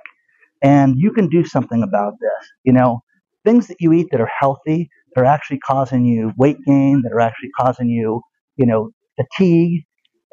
And 0.61 0.95
you 0.97 1.11
can 1.11 1.29
do 1.29 1.45
something 1.45 1.83
about 1.83 2.13
this. 2.19 2.49
You 2.63 2.73
know, 2.73 3.01
things 3.45 3.67
that 3.67 3.77
you 3.79 3.93
eat 3.93 4.07
that 4.11 4.21
are 4.21 4.29
healthy, 4.39 4.89
that 5.15 5.21
are 5.21 5.25
actually 5.25 5.59
causing 5.59 6.05
you 6.05 6.31
weight 6.37 6.57
gain, 6.65 7.01
that 7.03 7.13
are 7.13 7.21
actually 7.21 7.49
causing 7.57 7.89
you, 7.89 8.21
you 8.57 8.65
know, 8.65 8.91
fatigue 9.15 9.83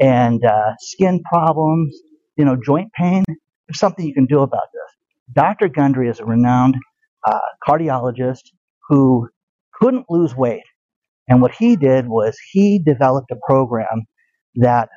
and 0.00 0.45
uh, 0.45 0.73
skin 0.81 1.23
problems, 1.31 1.97
you 2.37 2.45
know, 2.45 2.57
joint 2.57 2.93
pain. 2.93 3.25
There's 3.29 3.79
something 3.79 4.07
you 4.07 4.15
can 4.15 4.26
do 4.26 4.41
about 4.41 4.69
this. 4.73 4.97
Dr. 5.33 5.69
Gundry 5.69 6.09
is 6.09 6.21
a 6.21 6.25
renowned 6.25 6.76
uh, 7.26 7.38
cardiologist 7.67 8.43
who 8.88 9.29
couldn't 9.81 10.07
lose 10.09 10.35
weight. 10.37 10.62
And 11.29 11.43
what 11.43 11.53
he 11.53 11.76
did 11.76 12.09
was 12.09 12.37
he 12.53 12.79
developed 12.79 13.31
a 13.33 13.37
program 13.47 14.07
that 14.57 14.88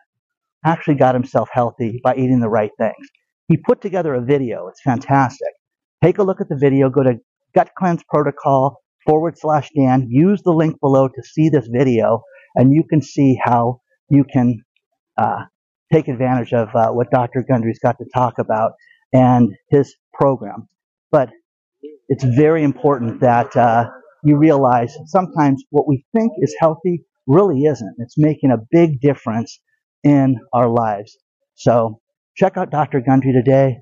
actually 0.66 0.96
got 0.96 1.16
himself 1.16 1.50
healthy 1.52 2.00
by 2.04 2.16
eating 2.16 2.40
the 2.40 2.50
right 2.50 2.72
things. 2.78 3.08
He 3.48 3.58
put 3.58 3.82
together 3.82 4.14
a 4.14 4.22
video. 4.22 4.68
It's 4.68 4.82
fantastic. 4.82 5.50
Take 6.04 6.18
a 6.18 6.24
look 6.24 6.42
at 6.42 6.50
the 6.50 6.58
video. 6.58 6.90
Go 6.90 7.04
to 7.04 7.16
Gut 7.56 7.72
Cleanse 7.78 8.04
Protocol 8.10 8.78
forward 9.06 9.38
slash 9.38 9.70
Dan. 9.76 10.08
Use 10.10 10.42
the 10.44 10.52
link 10.52 10.80
below 10.80 11.08
to 11.08 11.24
see 11.24 11.50
this 11.50 11.68
video, 11.72 12.22
and 12.56 12.74
you 12.74 12.84
can 12.90 13.02
see 13.02 13.40
how 13.44 13.82
you 14.10 14.24
can 14.24 14.62
uh, 15.18 15.46
take 15.92 16.08
advantage 16.08 16.54
of 16.54 16.70
uh, 16.76 16.90
what 16.92 17.10
Dr. 17.12 17.44
Gundry's 17.50 17.80
got 17.80 17.98
to 17.98 18.06
talk 18.14 18.36
about 18.38 18.74
and 19.14 19.52
his 19.70 19.96
program. 20.14 20.68
But 21.12 21.30
it's 22.08 22.24
very 22.24 22.64
important 22.64 23.22
that 23.22 23.56
uh, 23.56 23.90
you 24.24 24.38
realize 24.38 24.96
sometimes 25.06 25.64
what 25.72 25.88
we 25.88 26.06
think 26.16 26.32
is 26.40 26.56
healthy 26.60 27.04
really 27.28 27.64
isn't. 27.64 27.96
It's 28.00 28.18
making 28.18 28.52
a 28.52 28.58
big 28.72 29.02
difference 29.02 29.60
in 30.04 30.40
our 30.54 30.70
lives. 30.70 31.18
So 31.56 32.00
check 32.36 32.58
out 32.58 32.72
Dr. 32.72 33.02
Gundry 33.02 33.34
today, 33.34 33.80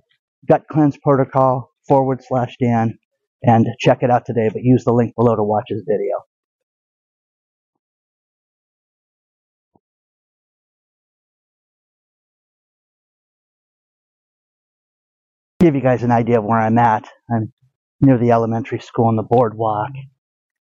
Gut 0.47 0.63
Cleanse 0.71 0.97
Protocol 0.97 1.69
forward 1.87 2.23
slash 2.23 2.55
Dan, 2.61 2.97
and 3.43 3.67
check 3.79 3.99
it 4.01 4.09
out 4.09 4.25
today, 4.25 4.49
but 4.51 4.63
use 4.63 4.83
the 4.83 4.93
link 4.93 5.13
below 5.15 5.35
to 5.35 5.43
watch 5.43 5.65
his 5.67 5.83
video. 5.87 6.15
Give 15.59 15.75
you 15.75 15.81
guys 15.81 16.03
an 16.03 16.11
idea 16.11 16.39
of 16.39 16.45
where 16.45 16.59
I'm 16.59 16.77
at. 16.77 17.07
I'm 17.29 17.51
near 18.01 18.17
the 18.17 18.31
elementary 18.31 18.79
school 18.79 19.05
on 19.05 19.15
the 19.15 19.23
boardwalk. 19.23 19.91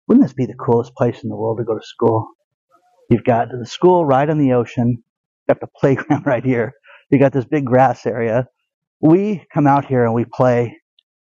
Wouldn't 0.08 0.24
this 0.24 0.34
be 0.34 0.46
the 0.46 0.54
coolest 0.54 0.94
place 0.94 1.22
in 1.22 1.30
the 1.30 1.36
world 1.36 1.58
to 1.58 1.64
go 1.64 1.74
to 1.74 1.84
school? 1.84 2.28
You've 3.10 3.24
got 3.24 3.48
the 3.50 3.66
school 3.66 4.04
right 4.04 4.28
on 4.28 4.38
the 4.38 4.52
ocean, 4.54 5.03
got 5.48 5.60
the 5.60 5.68
playground 5.80 6.26
right 6.26 6.44
here. 6.44 6.72
You 7.10 7.18
got 7.18 7.32
this 7.32 7.44
big 7.44 7.64
grass 7.66 8.06
area. 8.06 8.46
We 9.00 9.44
come 9.52 9.66
out 9.66 9.84
here 9.86 10.04
and 10.04 10.14
we 10.14 10.24
play 10.24 10.78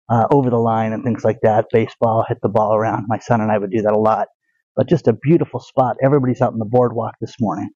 uh, 0.10 0.28
over 0.32 0.50
the 0.50 0.58
line 0.58 0.94
and 0.94 1.04
things 1.04 1.24
like 1.24 1.40
that. 1.44 1.66
Baseball, 1.72 2.26
hit 2.28 2.38
the 2.42 2.50
ball 2.50 2.76
around. 2.76 3.06
My 3.08 3.20
son 3.20 3.42
and 3.42 3.52
I 3.52 3.58
would 3.58 3.72
do 3.72 3.82
that 3.82 3.94
a 3.94 4.00
lot. 4.00 4.28
But 4.76 4.90
just 4.90 5.08
a 5.08 5.14
beautiful 5.14 5.60
spot. 5.60 5.98
Everybody's 6.04 6.42
out 6.42 6.54
on 6.54 6.60
the 6.60 6.66
boardwalk 6.66 7.16
this 7.22 7.36
morning. 7.40 7.70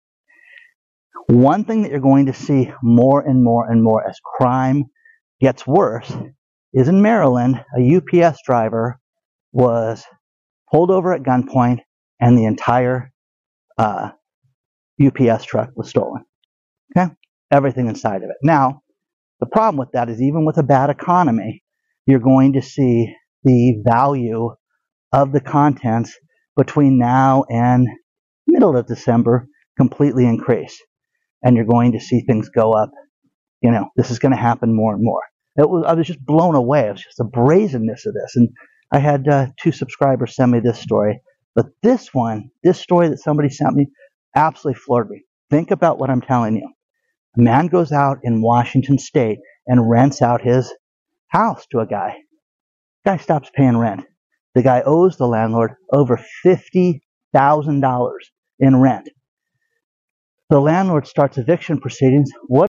One 1.27 1.63
thing 1.63 1.84
that 1.84 1.91
you're 1.91 2.00
going 2.00 2.25
to 2.27 2.34
see 2.34 2.72
more 2.81 3.22
and 3.22 3.43
more 3.43 3.69
and 3.69 3.84
more 3.84 4.08
as 4.08 4.17
crime 4.38 4.86
gets 5.39 5.65
worse 5.65 6.12
is 6.74 6.88
in 6.88 7.01
Maryland, 7.01 7.63
a 7.77 7.98
UPS 7.98 8.39
driver 8.46 9.00
was 9.51 10.03
pulled 10.72 10.91
over 10.91 11.13
at 11.13 11.24
gunpoint 11.24 11.79
and 12.19 12.38
the 12.38 12.46
entire 12.46 13.12
uh, 13.77 14.12
UPS 15.03 15.46
truck 15.46 15.72
was 15.75 15.89
stolen. 15.89 16.25
Okay? 16.96 17.13
Everything 17.51 17.88
inside 17.88 18.24
of 18.24 18.29
it. 18.29 18.38
Now, 18.43 18.81
the 19.39 19.46
problem 19.46 19.77
with 19.77 19.91
that 19.93 20.10
is 20.10 20.22
even 20.22 20.46
with 20.46 20.58
a 20.58 20.63
bad 20.63 20.89
economy, 20.89 21.63
you're 22.05 22.19
going 22.19 22.53
to 22.53 22.62
see 22.62 23.13
the 23.43 23.81
value 23.86 24.50
of 25.12 25.31
the 25.31 25.41
contents 25.41 26.15
between 26.58 26.98
now 26.98 27.46
and 27.50 27.88
middle 28.48 28.75
of 28.75 28.88
December 28.88 29.48
completely 29.77 30.25
increase. 30.25 30.81
And 31.41 31.55
you're 31.55 31.65
going 31.65 31.93
to 31.93 32.00
see 32.00 32.22
things 32.22 32.50
go 32.50 32.74
up. 32.74 32.91
You 33.62 33.72
know, 33.72 33.89
this 33.96 34.12
is 34.12 34.19
going 34.19 34.34
to 34.34 34.38
happen 34.38 34.75
more 34.75 34.93
and 34.93 35.03
more. 35.03 35.22
Was, 35.55 35.86
I 35.88 35.93
was 35.93 36.08
just 36.08 36.25
blown 36.25 36.55
away. 36.55 36.88
It 36.88 36.91
was 36.91 37.03
just 37.03 37.17
the 37.17 37.25
brazenness 37.25 38.05
of 38.05 38.13
this. 38.13 38.36
And 38.36 38.50
I 38.91 39.00
had 39.00 39.27
uh, 39.27 39.48
two 39.62 39.72
subscribers 39.72 40.36
send 40.36 40.51
me 40.51 40.60
this 40.60 40.79
story. 40.79 41.21
But 41.56 41.67
this 41.82 42.13
one, 42.13 42.49
this 42.63 42.80
story 42.80 43.10
that 43.10 43.19
somebody 43.19 43.49
sent 43.49 43.75
me, 43.75 43.88
absolutely 44.36 44.80
floored 44.80 45.10
me. 45.10 45.23
Think 45.49 45.71
about 45.71 45.97
what 45.97 46.10
I'm 46.10 46.21
telling 46.21 46.56
you. 46.56 46.69
A 47.38 47.42
man 47.42 47.68
goes 47.68 47.92
out 47.92 48.20
in 48.24 48.42
Washington 48.42 48.98
state 48.98 49.39
and 49.68 49.89
rents 49.89 50.22
out 50.22 50.42
his 50.42 50.74
house 51.28 51.65
to 51.72 51.80
a 51.80 51.86
guy. 51.86 52.18
Guy 53.06 53.18
stops 53.18 53.50
paying 53.54 53.78
rent. 53.78 54.06
The 54.56 54.63
guy 54.63 54.82
owes 54.86 55.18
the 55.18 55.28
landlord 55.28 55.76
over 55.94 56.20
$50,000 56.44 58.12
in 58.60 58.76
rent. 58.76 59.10
The 60.50 60.60
landlord 60.60 61.08
starts 61.08 61.38
eviction 61.38 61.80
proceedings. 61.80 62.32
What 62.48 62.68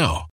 now. 0.01 0.30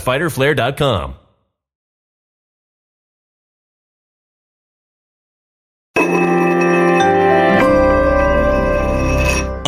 www.fighterflare.com. 0.00 1.14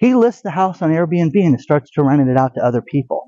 He 0.00 0.14
lists 0.14 0.40
the 0.40 0.50
house 0.50 0.80
on 0.80 0.90
Airbnb 0.90 1.34
and 1.34 1.60
starts 1.60 1.90
to 1.90 2.02
rent 2.02 2.26
it 2.26 2.36
out 2.38 2.54
to 2.54 2.64
other 2.64 2.80
people. 2.80 3.26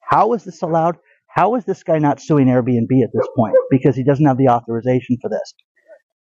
How 0.00 0.32
is 0.32 0.42
this 0.42 0.62
allowed? 0.62 0.96
How 1.28 1.54
is 1.54 1.64
this 1.64 1.84
guy 1.84 1.98
not 1.98 2.20
suing 2.20 2.48
Airbnb 2.48 2.90
at 3.04 3.10
this 3.14 3.28
point? 3.36 3.54
Because 3.70 3.94
he 3.94 4.02
doesn't 4.02 4.26
have 4.26 4.36
the 4.36 4.48
authorization 4.48 5.16
for 5.22 5.30
this. 5.30 5.54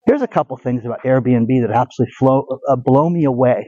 Here's 0.07 0.21
a 0.21 0.27
couple 0.27 0.55
things 0.55 0.85
about 0.85 1.03
Airbnb 1.03 1.61
that 1.61 1.71
absolutely 1.71 2.13
flow, 2.17 2.47
uh, 2.69 2.77
blow 2.77 3.09
me 3.09 3.25
away. 3.25 3.67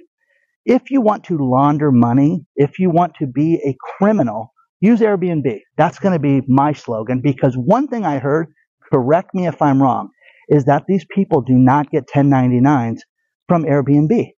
If 0.65 0.91
you 0.91 1.01
want 1.01 1.25
to 1.25 1.37
launder 1.37 1.91
money, 1.91 2.45
if 2.55 2.79
you 2.79 2.89
want 2.89 3.15
to 3.15 3.27
be 3.27 3.55
a 3.55 3.75
criminal, 3.97 4.53
use 4.79 5.01
Airbnb. 5.01 5.59
That's 5.75 5.99
going 5.99 6.13
to 6.13 6.19
be 6.19 6.41
my 6.47 6.71
slogan 6.71 7.19
because 7.21 7.55
one 7.55 7.89
thing 7.89 8.05
I 8.05 8.19
heard, 8.19 8.47
correct 8.93 9.35
me 9.35 9.45
if 9.45 9.61
I'm 9.61 9.83
wrong, 9.83 10.07
is 10.47 10.63
that 10.65 10.83
these 10.87 11.05
people 11.13 11.41
do 11.41 11.55
not 11.55 11.91
get 11.91 12.07
1099s 12.07 12.99
from 13.49 13.63
Airbnb. 13.63 14.31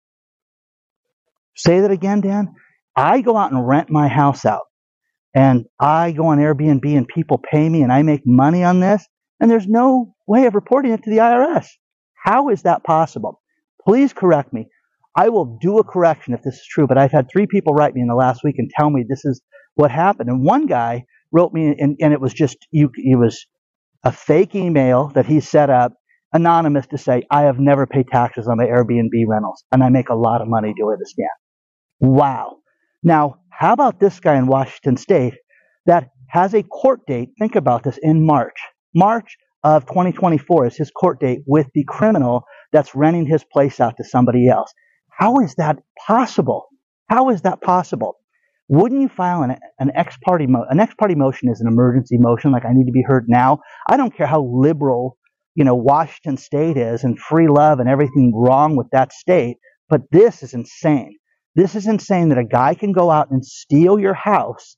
Say 1.56 1.82
that 1.82 1.92
again, 1.92 2.22
Dan. 2.22 2.56
I 2.96 3.22
go 3.22 3.38
out 3.38 3.52
and 3.52 3.68
rent 3.68 3.90
my 3.90 4.08
house 4.08 4.46
out 4.46 4.64
and 5.34 5.66
I 5.80 6.12
go 6.14 6.28
on 6.28 6.38
Airbnb 6.40 6.86
and 6.98 7.08
people 7.08 7.38
pay 7.40 7.68
me 7.68 7.82
and 7.82 7.92
I 7.92 8.04
make 8.04 8.22
money 8.26 8.64
on 8.64 8.80
this 8.80 9.06
and 9.40 9.52
there's 9.52 9.68
no 9.68 10.16
way 10.28 10.46
of 10.46 10.56
reporting 10.56 10.92
it 10.92 11.04
to 11.04 11.10
the 11.10 11.18
IRS. 11.18 11.68
How 12.14 12.50
is 12.50 12.64
that 12.64 12.84
possible? 12.84 13.42
Please 13.86 14.14
correct 14.14 14.54
me. 14.54 14.68
I 15.16 15.30
will 15.30 15.58
do 15.62 15.78
a 15.78 15.84
correction 15.84 16.34
if 16.34 16.42
this 16.42 16.56
is 16.56 16.68
true, 16.70 16.88
but 16.88 16.98
I've 16.98 17.12
had 17.12 17.28
three 17.32 17.48
people 17.48 17.74
write 17.74 17.94
me 17.94 18.02
in 18.02 18.08
the 18.08 18.16
last 18.16 18.44
week 18.44 18.56
and 18.58 18.70
tell 18.70 18.90
me 18.90 19.06
this 19.08 19.26
is 19.26 19.42
what 19.76 19.92
happened. 19.92 20.30
And 20.30 20.44
one 20.44 20.66
guy 20.66 21.06
wrote 21.32 21.54
me 21.54 21.76
and, 21.78 21.98
and 22.02 22.14
it 22.14 22.20
was 22.22 22.34
just, 22.34 22.58
you, 22.72 22.92
it 22.96 23.18
was 23.18 23.46
a 24.04 24.12
fake 24.12 24.56
email 24.56 25.10
that 25.16 25.26
he 25.26 25.40
set 25.40 25.70
up 25.70 25.94
anonymous 26.34 26.88
to 26.88 26.98
say, 26.98 27.24
I 27.32 27.44
have 27.44 27.60
never 27.60 27.86
paid 27.86 28.08
taxes 28.08 28.48
on 28.48 28.58
my 28.58 28.66
Airbnb 28.66 29.12
rentals 29.28 29.64
and 29.72 29.84
I 29.84 29.90
make 29.90 30.10
a 30.10 30.16
lot 30.16 30.42
of 30.42 30.48
money 30.48 30.74
doing 30.78 30.98
this, 31.00 31.14
Dan. 31.18 31.45
Wow. 32.00 32.58
Now, 33.04 33.38
how 33.50 33.74
about 33.74 34.00
this 34.00 34.20
guy 34.20 34.38
in 34.38 34.48
Washington 34.48 34.98
State 34.98 35.36
that 35.86 36.10
has 36.28 36.54
a 36.54 36.64
court 36.64 37.02
date? 37.08 37.30
Think 37.40 37.56
about 37.56 37.84
this 37.84 37.98
in 38.02 38.26
March. 38.26 38.58
March 38.94 39.38
of 39.64 39.86
2024 39.86 40.68
is 40.68 40.78
his 40.78 40.92
court 40.92 41.20
date 41.20 41.40
with 41.48 41.68
the 41.74 41.84
criminal 41.88 42.44
that's 42.72 42.96
renting 42.96 43.26
his 43.26 43.44
place 43.44 43.80
out 43.80 43.96
to 43.98 44.04
somebody 44.04 44.48
else. 44.48 44.74
How 45.12 45.40
is 45.40 45.56
that 45.56 45.80
possible? 46.08 46.68
How 47.10 47.30
is 47.30 47.42
that 47.44 47.62
possible? 47.62 48.18
Wouldn't 48.68 49.02
you 49.02 49.10
file 49.10 49.44
an, 49.44 49.58
an 49.80 49.92
ex 49.96 50.18
parte 50.26 50.48
mo- 50.48 50.66
an 50.70 50.80
ex 50.80 50.94
party 50.96 51.16
motion 51.16 51.50
is 51.50 51.62
an 51.62 51.68
emergency 51.68 52.18
motion 52.18 52.52
like 52.52 52.66
I 52.66 52.74
need 52.74 52.86
to 52.86 52.92
be 52.92 53.04
heard 53.04 53.26
now? 53.28 53.60
I 53.90 53.96
don't 53.96 54.16
care 54.16 54.26
how 54.28 54.44
liberal, 54.44 55.18
you 55.54 55.64
know, 55.64 55.76
Washington 55.76 56.38
state 56.38 56.76
is 56.76 57.04
and 57.04 57.18
free 57.18 57.48
love 57.48 57.80
and 57.80 57.88
everything 57.88 58.34
wrong 58.36 58.76
with 58.76 58.88
that 58.92 59.14
state, 59.14 59.58
but 59.88 60.02
this 60.12 60.42
is 60.42 60.54
insane. 60.54 61.16
This 61.56 61.76
is 61.76 61.88
insane 61.88 62.30
that 62.30 62.38
a 62.38 62.44
guy 62.44 62.76
can 62.76 62.92
go 62.92 63.10
out 63.10 63.32
and 63.32 63.46
steal 63.46 63.98
your 63.98 64.14
house 64.14 64.76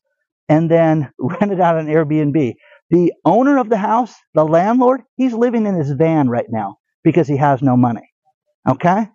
and 0.48 0.70
then 0.70 1.10
rent 1.20 1.52
it 1.52 1.60
out 1.60 1.78
on 1.78 1.88
Airbnb. 1.88 2.54
The 2.90 3.14
owner 3.26 3.58
of 3.58 3.70
the 3.70 3.78
house, 3.78 4.14
the 4.34 4.46
landlord, 4.46 5.02
he's 5.18 5.34
living 5.34 5.66
in 5.66 5.76
his 5.76 5.92
van 5.92 6.30
right 6.30 6.46
now 6.50 6.78
because 7.04 7.28
he 7.28 7.38
has 7.38 7.62
no 7.62 7.76
money. 7.76 8.10
Okay? 8.70 9.10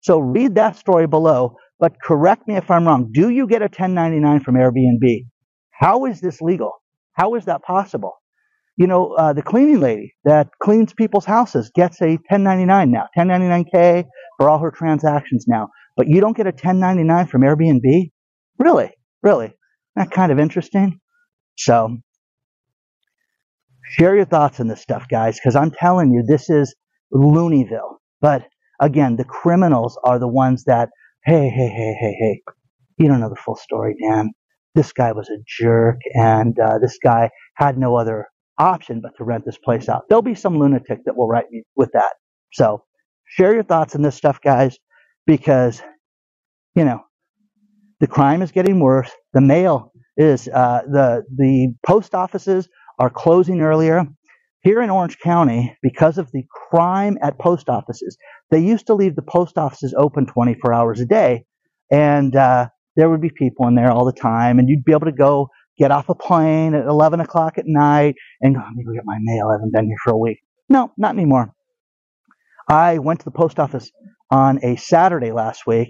So 0.00 0.18
read 0.18 0.54
that 0.54 0.76
story 0.76 1.06
below, 1.06 1.56
but 1.78 2.00
correct 2.00 2.46
me 2.48 2.56
if 2.56 2.70
I'm 2.70 2.86
wrong. 2.86 3.10
Do 3.12 3.28
you 3.28 3.46
get 3.46 3.62
a 3.62 3.66
1099 3.66 4.40
from 4.40 4.54
Airbnb? 4.54 5.26
How 5.72 6.06
is 6.06 6.20
this 6.20 6.40
legal? 6.40 6.72
How 7.12 7.34
is 7.34 7.44
that 7.46 7.62
possible? 7.62 8.14
You 8.76 8.86
know, 8.86 9.12
uh, 9.14 9.32
the 9.32 9.42
cleaning 9.42 9.80
lady 9.80 10.14
that 10.24 10.50
cleans 10.62 10.94
people's 10.94 11.24
houses 11.24 11.70
gets 11.74 12.00
a 12.00 12.10
1099 12.30 12.90
now, 12.90 13.08
1099K 13.18 14.04
for 14.38 14.48
all 14.48 14.58
her 14.60 14.70
transactions 14.70 15.44
now 15.46 15.68
but 15.98 16.06
you 16.06 16.20
don't 16.20 16.36
get 16.36 16.46
a 16.46 16.50
1099 16.50 17.26
from 17.26 17.42
Airbnb? 17.42 18.12
Really? 18.58 18.90
Really? 19.20 19.52
That 19.96 20.12
kind 20.12 20.30
of 20.30 20.38
interesting. 20.38 21.00
So, 21.56 21.98
share 23.82 24.14
your 24.14 24.24
thoughts 24.24 24.60
on 24.60 24.68
this 24.68 24.80
stuff, 24.80 25.06
guys, 25.10 25.34
because 25.34 25.56
I'm 25.56 25.72
telling 25.72 26.12
you, 26.12 26.22
this 26.22 26.48
is 26.50 26.74
Looneyville. 27.12 27.96
But 28.20 28.46
again, 28.80 29.16
the 29.16 29.24
criminals 29.24 29.98
are 30.04 30.20
the 30.20 30.28
ones 30.28 30.62
that, 30.66 30.90
hey, 31.24 31.48
hey, 31.48 31.68
hey, 31.68 31.96
hey, 32.00 32.16
hey, 32.16 32.42
you 32.96 33.08
don't 33.08 33.18
know 33.18 33.28
the 33.28 33.34
full 33.34 33.56
story, 33.56 33.96
Dan. 34.00 34.30
This 34.76 34.92
guy 34.92 35.10
was 35.10 35.28
a 35.28 35.38
jerk, 35.48 35.96
and 36.14 36.56
uh, 36.60 36.78
this 36.78 36.96
guy 37.02 37.30
had 37.54 37.76
no 37.76 37.96
other 37.96 38.26
option 38.56 39.00
but 39.00 39.16
to 39.16 39.24
rent 39.24 39.44
this 39.44 39.58
place 39.58 39.88
out. 39.88 40.04
There'll 40.08 40.22
be 40.22 40.36
some 40.36 40.60
lunatic 40.60 41.00
that 41.06 41.16
will 41.16 41.26
write 41.26 41.50
me 41.50 41.64
with 41.74 41.90
that. 41.94 42.12
So, 42.52 42.84
share 43.28 43.54
your 43.54 43.62
thoughts 43.62 43.94
on 43.94 44.02
this 44.02 44.16
stuff, 44.16 44.40
guys 44.40 44.78
because, 45.28 45.82
you 46.74 46.84
know, 46.84 47.02
the 48.00 48.06
crime 48.06 48.42
is 48.42 48.50
getting 48.50 48.80
worse. 48.80 49.10
The 49.34 49.42
mail 49.42 49.92
is, 50.16 50.48
uh, 50.48 50.82
the, 50.90 51.22
the 51.36 51.74
post 51.86 52.14
offices 52.14 52.68
are 52.98 53.10
closing 53.10 53.60
earlier. 53.60 54.04
Here 54.62 54.82
in 54.82 54.90
Orange 54.90 55.18
County, 55.18 55.76
because 55.82 56.18
of 56.18 56.32
the 56.32 56.44
crime 56.50 57.16
at 57.22 57.38
post 57.38 57.68
offices, 57.68 58.16
they 58.50 58.58
used 58.58 58.86
to 58.88 58.94
leave 58.94 59.14
the 59.14 59.22
post 59.22 59.56
offices 59.56 59.94
open 59.96 60.26
24 60.26 60.72
hours 60.72 61.00
a 61.00 61.06
day. 61.06 61.44
And, 61.90 62.34
uh, 62.34 62.68
there 62.96 63.08
would 63.08 63.20
be 63.20 63.30
people 63.30 63.68
in 63.68 63.76
there 63.76 63.92
all 63.92 64.04
the 64.04 64.12
time 64.12 64.58
and 64.58 64.68
you'd 64.68 64.84
be 64.84 64.92
able 64.92 65.06
to 65.06 65.12
go 65.12 65.48
get 65.78 65.92
off 65.92 66.08
a 66.08 66.14
plane 66.14 66.74
at 66.74 66.86
11 66.86 67.20
o'clock 67.20 67.56
at 67.56 67.64
night 67.66 68.16
and 68.40 68.56
go, 68.56 68.60
me 68.74 68.82
go 68.84 68.92
get 68.92 69.04
my 69.04 69.18
mail. 69.20 69.48
I 69.48 69.54
haven't 69.54 69.72
been 69.72 69.86
here 69.86 69.96
for 70.02 70.14
a 70.14 70.18
week. 70.18 70.38
No, 70.68 70.90
not 70.98 71.14
anymore. 71.14 71.54
I 72.68 72.98
went 72.98 73.20
to 73.20 73.24
the 73.24 73.30
post 73.30 73.58
office 73.58 73.90
on 74.30 74.62
a 74.64 74.76
Saturday 74.76 75.32
last 75.32 75.66
week, 75.66 75.88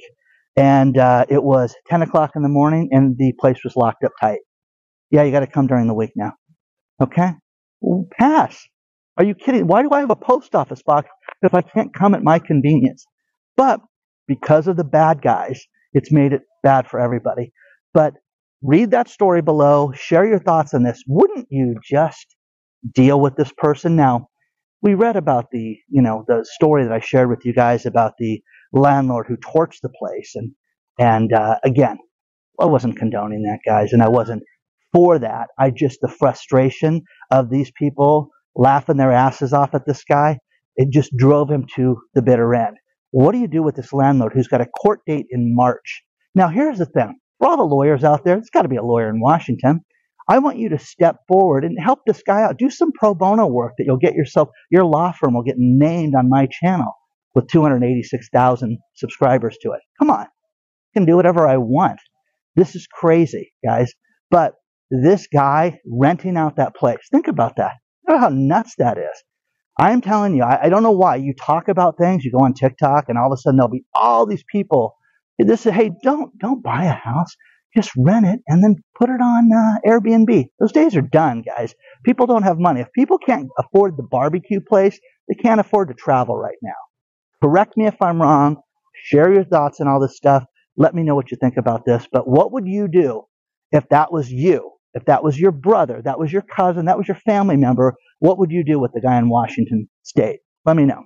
and 0.57 0.97
uh, 0.97 1.27
it 1.29 1.43
was 1.43 1.75
10 1.89 2.03
o'clock 2.03 2.33
in 2.37 2.43
the 2.43 2.49
morning, 2.49 2.89
and 2.93 3.17
the 3.19 3.33
place 3.41 3.59
was 3.65 3.77
locked 3.77 4.05
up 4.05 4.13
tight. 4.21 4.41
Yeah, 5.11 5.25
you 5.25 5.33
got 5.33 5.41
to 5.41 5.47
come 5.47 5.67
during 5.67 5.87
the 5.89 5.95
week 5.95 6.13
now. 6.17 6.33
Okay? 7.01 7.31
Pass. 8.19 8.59
Are 9.17 9.25
you 9.25 9.35
kidding? 9.35 9.67
Why 9.67 9.83
do 9.83 9.91
I 9.91 10.01
have 10.01 10.11
a 10.11 10.17
post 10.17 10.55
office 10.55 10.83
box 10.83 11.09
if 11.43 11.55
I 11.55 11.63
can't 11.63 11.95
come 11.95 12.15
at 12.15 12.23
my 12.23 12.39
convenience? 12.39 13.05
But 13.57 13.81
because 14.29 14.69
of 14.69 14.77
the 14.77 14.85
bad 14.85 15.23
guys, 15.23 15.65
it's 15.93 16.13
made 16.13 16.33
it 16.33 16.43
bad 16.63 16.87
for 16.87 17.01
everybody. 17.01 17.53
But 17.95 18.15
read 18.63 18.93
that 18.93 19.09
story 19.09 19.43
below. 19.43 19.93
Share 19.95 20.27
your 20.27 20.39
thoughts 20.39 20.75
on 20.75 20.85
this. 20.85 21.03
Wouldn't 21.09 21.49
you 21.51 21.77
just 21.83 22.37
deal 22.95 23.21
with 23.21 23.37
this 23.37 23.53
person 23.59 23.97
now? 23.97 24.28
We 24.83 24.95
read 24.95 25.17
about 25.17 25.47
the, 25.51 25.77
you 25.89 26.03
know, 26.03 26.25
the 26.29 26.45
story 26.49 26.85
that 26.85 26.93
I 26.93 27.01
shared 27.01 27.29
with 27.29 27.45
you 27.45 27.53
guys 27.53 27.87
about 27.87 28.15
the 28.19 28.41
landlord 28.73 29.27
who 29.29 29.37
torched 29.37 29.81
the 29.83 29.91
place. 29.99 30.33
And, 30.35 30.53
and, 30.99 31.33
uh, 31.33 31.57
again, 31.65 31.99
I 32.61 32.67
wasn't 32.67 32.99
condoning 32.99 33.43
that, 33.43 33.61
guys, 33.65 33.93
and 33.93 34.03
I 34.03 34.09
wasn't 34.09 34.43
for 34.93 35.19
that. 35.19 35.49
I 35.59 35.71
just, 35.71 36.01
the 36.01 36.09
frustration 36.09 37.03
of 37.31 37.51
these 37.51 37.71
people 37.77 38.31
laughing 38.57 38.97
their 38.97 39.13
asses 39.13 39.53
off 39.53 39.75
at 39.75 39.87
this 39.87 40.05
guy, 40.05 40.39
it 40.77 40.91
just 40.91 41.17
drove 41.17 41.51
him 41.51 41.67
to 41.77 41.97
the 42.15 42.23
bitter 42.23 42.55
end. 42.55 42.77
What 43.11 43.33
do 43.33 43.39
you 43.39 43.49
do 43.49 43.63
with 43.63 43.77
this 43.77 43.93
landlord 43.93 44.33
who's 44.35 44.49
got 44.49 44.61
a 44.61 44.67
court 44.67 45.01
date 45.07 45.27
in 45.31 45.55
March? 45.55 46.03
Now, 46.35 46.49
here's 46.49 46.79
the 46.79 46.87
thing. 46.87 47.19
For 47.39 47.49
all 47.49 47.57
the 47.57 47.63
lawyers 47.63 48.05
out 48.05 48.25
there, 48.25 48.37
there's 48.37 48.51
got 48.51 48.63
to 48.63 48.69
be 48.69 48.77
a 48.77 48.83
lawyer 48.83 49.09
in 49.09 49.21
Washington. 49.21 49.81
I 50.29 50.39
want 50.39 50.59
you 50.59 50.69
to 50.71 50.79
step 50.79 51.17
forward 51.27 51.65
and 51.65 51.79
help 51.79 52.01
this 52.07 52.23
guy 52.23 52.43
out. 52.43 52.59
Do 52.59 52.71
some 52.71 52.93
pro 52.93 53.15
bono 53.15 53.47
work 53.47 53.73
that 53.79 53.85
you'll 53.85 53.97
get 53.97 54.15
yourself, 54.15 54.51
your 54.71 54.85
law 54.85 55.13
firm 55.13 55.35
will 55.35 55.43
get 55.43 55.57
named 55.57 56.15
on 56.15 56.29
my 56.29 56.47
channel 56.47 56.93
with 57.35 57.49
286,000 57.49 58.79
subscribers 58.95 59.57
to 59.63 59.73
it. 59.73 59.81
Come 59.99 60.11
on. 60.11 60.27
I 60.27 60.29
can 60.95 61.07
do 61.07 61.17
whatever 61.17 61.47
I 61.47 61.57
want. 61.57 61.99
This 62.57 62.75
is 62.75 62.87
crazy, 62.87 63.53
guys. 63.65 63.93
But 64.31 64.55
this 64.91 65.29
guy 65.33 65.81
renting 65.91 66.37
out 66.37 66.57
that 66.57 66.75
place, 66.75 66.99
think 67.11 67.29
about 67.29 67.57
that. 67.57 67.73
Think 68.07 68.19
about 68.19 68.21
how 68.21 68.29
nuts 68.31 68.75
that 68.79 68.99
is. 68.99 69.25
I'm 69.81 70.01
telling 70.01 70.35
you, 70.35 70.43
I, 70.43 70.65
I, 70.65 70.69
don't 70.69 70.83
know 70.83 70.91
why. 70.91 71.17
You 71.17 71.35
talk 71.35 71.69
about 71.69 71.97
things, 71.99 72.25
you 72.25 72.33
go 72.33 72.45
on 72.45 72.53
TikTok, 72.53 73.05
and 73.09 73.17
all 73.17 73.33
of 73.33 73.33
a 73.33 73.41
sudden 73.41 73.59
there'll 73.59 73.71
be 73.71 73.85
all 73.95 74.27
these 74.27 74.43
people. 74.51 74.97
This 75.39 75.67
is, 75.67 75.73
hey, 75.73 75.93
don't 76.03 76.37
don't 76.37 76.65
buy 76.65 76.85
a 76.85 76.93
house. 76.93 77.37
Just 77.79 77.93
rent 77.99 78.27
it 78.27 78.41
and 78.49 78.65
then 78.65 78.77
put 78.99 79.11
it 79.11 79.23
on 79.23 79.51
uh, 79.55 79.89
Airbnb. 79.91 80.47
Those 80.61 80.73
days 80.73 80.97
are 80.97 81.03
done, 81.03 81.43
guys. 81.43 81.75
People 82.05 82.27
don't 82.27 82.45
have 82.45 82.59
money. 82.59 82.83
If 82.83 82.93
people 82.95 83.19
can't 83.19 83.49
afford 83.59 83.97
the 83.99 84.05
barbecue 84.11 84.61
place, 84.61 85.01
they 85.29 85.37
can't 85.37 85.61
afford 85.61 85.89
to 85.91 85.95
travel 85.95 86.37
right 86.39 86.59
now. 86.63 86.73
Correct 87.43 87.77
me 87.79 87.87
if 87.89 87.97
I'm 88.03 88.23
wrong. 88.23 88.59
Share 89.05 89.33
your 89.33 89.45
thoughts 89.45 89.81
and 89.81 89.89
all 89.89 90.01
this 90.01 90.17
stuff. 90.17 90.45
Let 90.77 90.95
me 90.95 91.05
know 91.05 91.17
what 91.17 91.33
you 91.33 91.39
think 91.41 91.59
about 91.59 91.87
this. 91.87 92.07
But 92.13 92.29
what 92.29 92.53
would 92.53 92.67
you 92.67 92.89
do 92.89 93.25
if 93.73 93.89
that 93.91 94.13
was 94.13 94.31
you? 94.33 94.73
If 94.95 95.07
that 95.07 95.25
was 95.25 95.41
your 95.41 95.53
brother, 95.53 96.03
that 96.05 96.19
was 96.19 96.33
your 96.35 96.43
cousin, 96.43 96.87
that 96.87 96.99
was 96.99 97.09
your 97.09 97.19
family 97.27 97.57
member, 97.57 97.95
what 98.21 98.41
would 98.41 98.51
you 98.53 98.65
do 98.65 98.81
with 98.81 98.93
the 98.95 99.03
guy 99.03 99.19
in 99.19 99.31
Washington 99.31 99.89
state? 100.05 100.41
Let 100.67 100.77
me 100.77 100.87
know. 100.87 101.05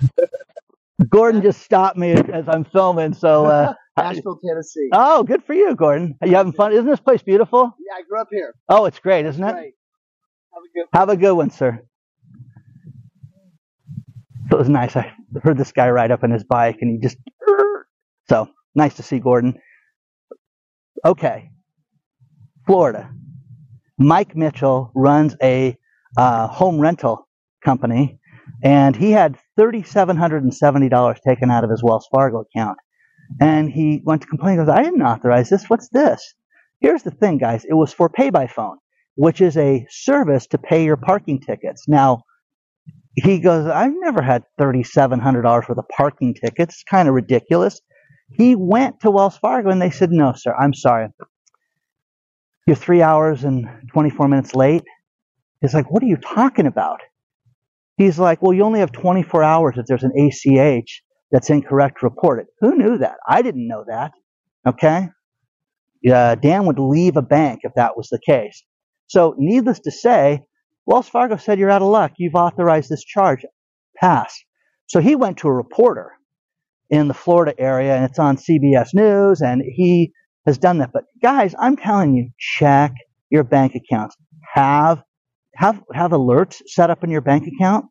Gordon 1.08 1.42
just 1.42 1.62
stopped 1.62 1.96
me 1.96 2.12
as 2.12 2.48
I'm 2.48 2.64
filming, 2.64 3.14
so 3.14 3.46
uh, 3.46 3.74
Nashville, 3.96 4.38
Tennessee. 4.44 4.88
Oh, 4.92 5.22
good 5.22 5.44
for 5.44 5.54
you, 5.54 5.74
Gordon. 5.74 6.16
Are 6.20 6.28
you 6.28 6.34
having 6.34 6.52
fun? 6.52 6.72
Isn't 6.72 6.86
this 6.86 7.00
place 7.00 7.22
beautiful? 7.22 7.74
Yeah, 7.78 7.98
I 7.98 8.02
grew 8.08 8.20
up 8.20 8.28
here. 8.30 8.54
Oh, 8.68 8.86
it's 8.86 8.98
great, 8.98 9.26
isn't 9.26 9.42
it? 9.42 9.54
Have 9.54 9.56
a 9.56 10.68
good. 10.74 10.86
Have 10.92 11.08
a 11.10 11.16
good 11.16 11.34
one, 11.34 11.50
sir. 11.50 11.80
So 14.50 14.56
it 14.56 14.58
was 14.58 14.68
nice. 14.68 14.96
I 14.96 15.12
heard 15.42 15.58
this 15.58 15.72
guy 15.72 15.90
ride 15.90 16.10
up 16.10 16.22
on 16.22 16.30
his 16.30 16.44
bike, 16.44 16.78
and 16.80 16.90
he 16.90 16.98
just 16.98 17.18
so 18.28 18.48
nice 18.74 18.94
to 18.94 19.02
see 19.02 19.18
Gordon. 19.18 19.58
Okay, 21.04 21.50
Florida. 22.66 23.10
Mike 23.98 24.36
Mitchell 24.36 24.90
runs 24.94 25.36
a 25.42 25.76
uh, 26.16 26.48
home 26.48 26.78
rental 26.78 27.28
company, 27.64 28.18
and 28.62 28.94
he 28.94 29.10
had 29.10 29.38
$3,770 29.58 31.16
taken 31.26 31.50
out 31.50 31.64
of 31.64 31.70
his 31.70 31.82
Wells 31.82 32.08
Fargo 32.12 32.40
account. 32.40 32.78
And 33.40 33.70
he 33.70 34.02
went 34.04 34.22
to 34.22 34.28
complain. 34.28 34.56
Goes, 34.56 34.68
I 34.68 34.82
didn't 34.82 35.02
authorize 35.02 35.48
this. 35.48 35.64
What's 35.68 35.88
this? 35.88 36.34
Here's 36.80 37.02
the 37.02 37.10
thing, 37.10 37.38
guys. 37.38 37.64
It 37.64 37.74
was 37.74 37.92
for 37.92 38.08
pay 38.08 38.30
by 38.30 38.46
phone, 38.46 38.78
which 39.16 39.40
is 39.40 39.56
a 39.56 39.86
service 39.90 40.46
to 40.48 40.58
pay 40.58 40.84
your 40.84 40.96
parking 40.96 41.40
tickets. 41.40 41.84
Now, 41.88 42.22
he 43.14 43.40
goes, 43.40 43.66
I've 43.66 43.94
never 43.98 44.22
had 44.22 44.44
$3,700 44.60 45.44
worth 45.44 45.70
of 45.70 45.88
parking 45.88 46.34
tickets. 46.34 46.74
It's 46.74 46.84
kind 46.84 47.08
of 47.08 47.14
ridiculous. 47.14 47.80
He 48.30 48.54
went 48.54 49.00
to 49.00 49.10
Wells 49.10 49.38
Fargo 49.38 49.70
and 49.70 49.80
they 49.80 49.90
said, 49.90 50.10
No, 50.10 50.34
sir, 50.36 50.54
I'm 50.54 50.74
sorry. 50.74 51.08
You're 52.66 52.76
three 52.76 53.02
hours 53.02 53.44
and 53.44 53.66
24 53.92 54.28
minutes 54.28 54.54
late. 54.54 54.82
He's 55.60 55.74
like, 55.74 55.90
What 55.90 56.02
are 56.02 56.06
you 56.06 56.16
talking 56.16 56.66
about? 56.66 57.00
He's 57.96 58.18
like, 58.18 58.42
Well, 58.42 58.52
you 58.52 58.62
only 58.64 58.80
have 58.80 58.92
24 58.92 59.42
hours 59.42 59.76
if 59.78 59.86
there's 59.86 60.04
an 60.04 60.12
ACH 60.16 61.02
that's 61.30 61.50
incorrect 61.50 62.02
report 62.02 62.40
it. 62.40 62.46
Who 62.60 62.76
knew 62.76 62.98
that? 62.98 63.16
I 63.28 63.42
didn't 63.42 63.68
know 63.68 63.84
that. 63.88 64.12
Okay? 64.66 65.08
Dan 66.04 66.66
would 66.66 66.78
leave 66.78 67.16
a 67.16 67.22
bank 67.22 67.60
if 67.62 67.72
that 67.74 67.96
was 67.96 68.08
the 68.08 68.20
case. 68.24 68.62
So, 69.08 69.34
needless 69.38 69.80
to 69.80 69.90
say, 69.90 70.42
Wells 70.86 71.08
Fargo 71.08 71.36
said, 71.36 71.58
You're 71.58 71.70
out 71.70 71.82
of 71.82 71.88
luck. 71.88 72.12
You've 72.18 72.34
authorized 72.34 72.90
this 72.90 73.04
charge. 73.04 73.44
Pass. 73.96 74.38
So 74.86 75.00
he 75.00 75.16
went 75.16 75.38
to 75.38 75.48
a 75.48 75.52
reporter 75.52 76.12
in 76.90 77.08
the 77.08 77.14
Florida 77.14 77.54
area 77.58 77.96
and 77.96 78.04
it's 78.04 78.18
on 78.18 78.36
CBS 78.36 78.94
News 78.94 79.40
and 79.40 79.62
he 79.66 80.12
has 80.46 80.58
done 80.58 80.78
that. 80.78 80.92
But 80.92 81.04
guys, 81.20 81.54
I'm 81.58 81.76
telling 81.76 82.14
you, 82.14 82.30
check 82.38 82.92
your 83.30 83.42
bank 83.42 83.74
accounts. 83.74 84.16
Have 84.54 85.02
have 85.56 85.82
have 85.94 86.12
alerts 86.12 86.62
set 86.66 86.90
up 86.90 87.04
in 87.04 87.10
your 87.10 87.20
bank 87.22 87.46
account. 87.46 87.86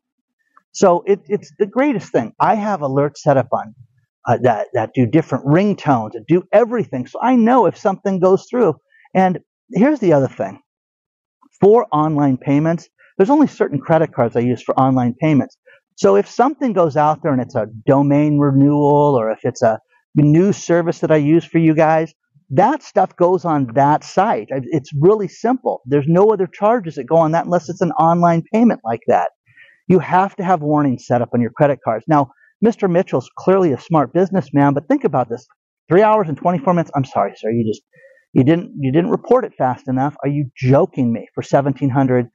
So 0.72 1.02
it, 1.06 1.20
it's 1.28 1.52
the 1.58 1.66
greatest 1.66 2.12
thing. 2.12 2.32
I 2.40 2.54
have 2.54 2.80
alerts 2.80 3.18
set 3.18 3.36
up 3.36 3.48
on 3.52 3.74
uh, 4.26 4.38
that 4.42 4.68
that 4.74 4.92
do 4.94 5.06
different 5.06 5.46
ringtones 5.46 6.10
and 6.14 6.26
do 6.26 6.44
everything. 6.52 7.06
So 7.06 7.18
I 7.22 7.36
know 7.36 7.66
if 7.66 7.76
something 7.76 8.20
goes 8.20 8.46
through. 8.50 8.74
And 9.14 9.40
here's 9.72 10.00
the 10.00 10.12
other 10.12 10.28
thing: 10.28 10.60
for 11.60 11.86
online 11.92 12.36
payments, 12.36 12.88
there's 13.16 13.30
only 13.30 13.46
certain 13.46 13.80
credit 13.80 14.12
cards 14.14 14.36
I 14.36 14.40
use 14.40 14.62
for 14.62 14.78
online 14.78 15.14
payments. 15.14 15.56
So 15.96 16.16
if 16.16 16.28
something 16.28 16.74
goes 16.74 16.96
out 16.96 17.22
there 17.22 17.32
and 17.32 17.40
it's 17.40 17.54
a 17.54 17.66
domain 17.86 18.38
renewal 18.38 19.18
or 19.18 19.30
if 19.30 19.40
it's 19.44 19.62
a 19.62 19.80
new 20.14 20.52
service 20.52 21.00
that 21.00 21.10
I 21.10 21.16
use 21.16 21.44
for 21.44 21.58
you 21.58 21.74
guys, 21.74 22.12
that 22.50 22.82
stuff 22.82 23.16
goes 23.16 23.44
on 23.44 23.68
that 23.74 24.04
site. 24.04 24.48
It's 24.50 24.90
really 25.00 25.28
simple. 25.28 25.82
There's 25.86 26.06
no 26.08 26.30
other 26.30 26.46
charges 26.46 26.96
that 26.96 27.04
go 27.04 27.16
on 27.16 27.32
that 27.32 27.46
unless 27.46 27.68
it's 27.68 27.80
an 27.82 27.92
online 27.92 28.44
payment 28.52 28.80
like 28.84 29.02
that. 29.08 29.30
You 29.88 29.98
have 30.00 30.36
to 30.36 30.44
have 30.44 30.62
warnings 30.62 31.06
set 31.06 31.22
up 31.22 31.30
on 31.34 31.40
your 31.42 31.50
credit 31.50 31.80
cards. 31.84 32.04
Now, 32.08 32.30
Mr. 32.64 32.90
Mitchell's 32.90 33.30
clearly 33.38 33.72
a 33.72 33.80
smart 33.80 34.12
businessman, 34.14 34.74
but 34.74 34.88
think 34.88 35.04
about 35.04 35.28
this. 35.30 35.46
Three 35.88 36.02
hours 36.02 36.28
and 36.28 36.36
24 36.38 36.74
minutes. 36.74 36.90
I'm 36.96 37.04
sorry, 37.04 37.34
sir. 37.36 37.50
You 37.50 37.66
just, 37.68 37.82
you 38.34 38.44
didn't, 38.44 38.72
you 38.80 38.92
didn't 38.92 39.10
report 39.10 39.44
it 39.44 39.54
fast 39.58 39.88
enough. 39.88 40.16
Are 40.24 40.28
you 40.30 40.50
joking 40.56 41.12
me 41.12 41.28
for 41.34 41.42
$1,771? 41.42 42.28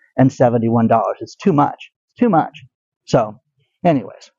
It's 1.21 1.36
too 1.36 1.54
much. 1.54 1.91
It's 2.08 2.15
too 2.19 2.30
much. 2.30 2.63
So 3.08 3.36
Anyways, 3.86 4.32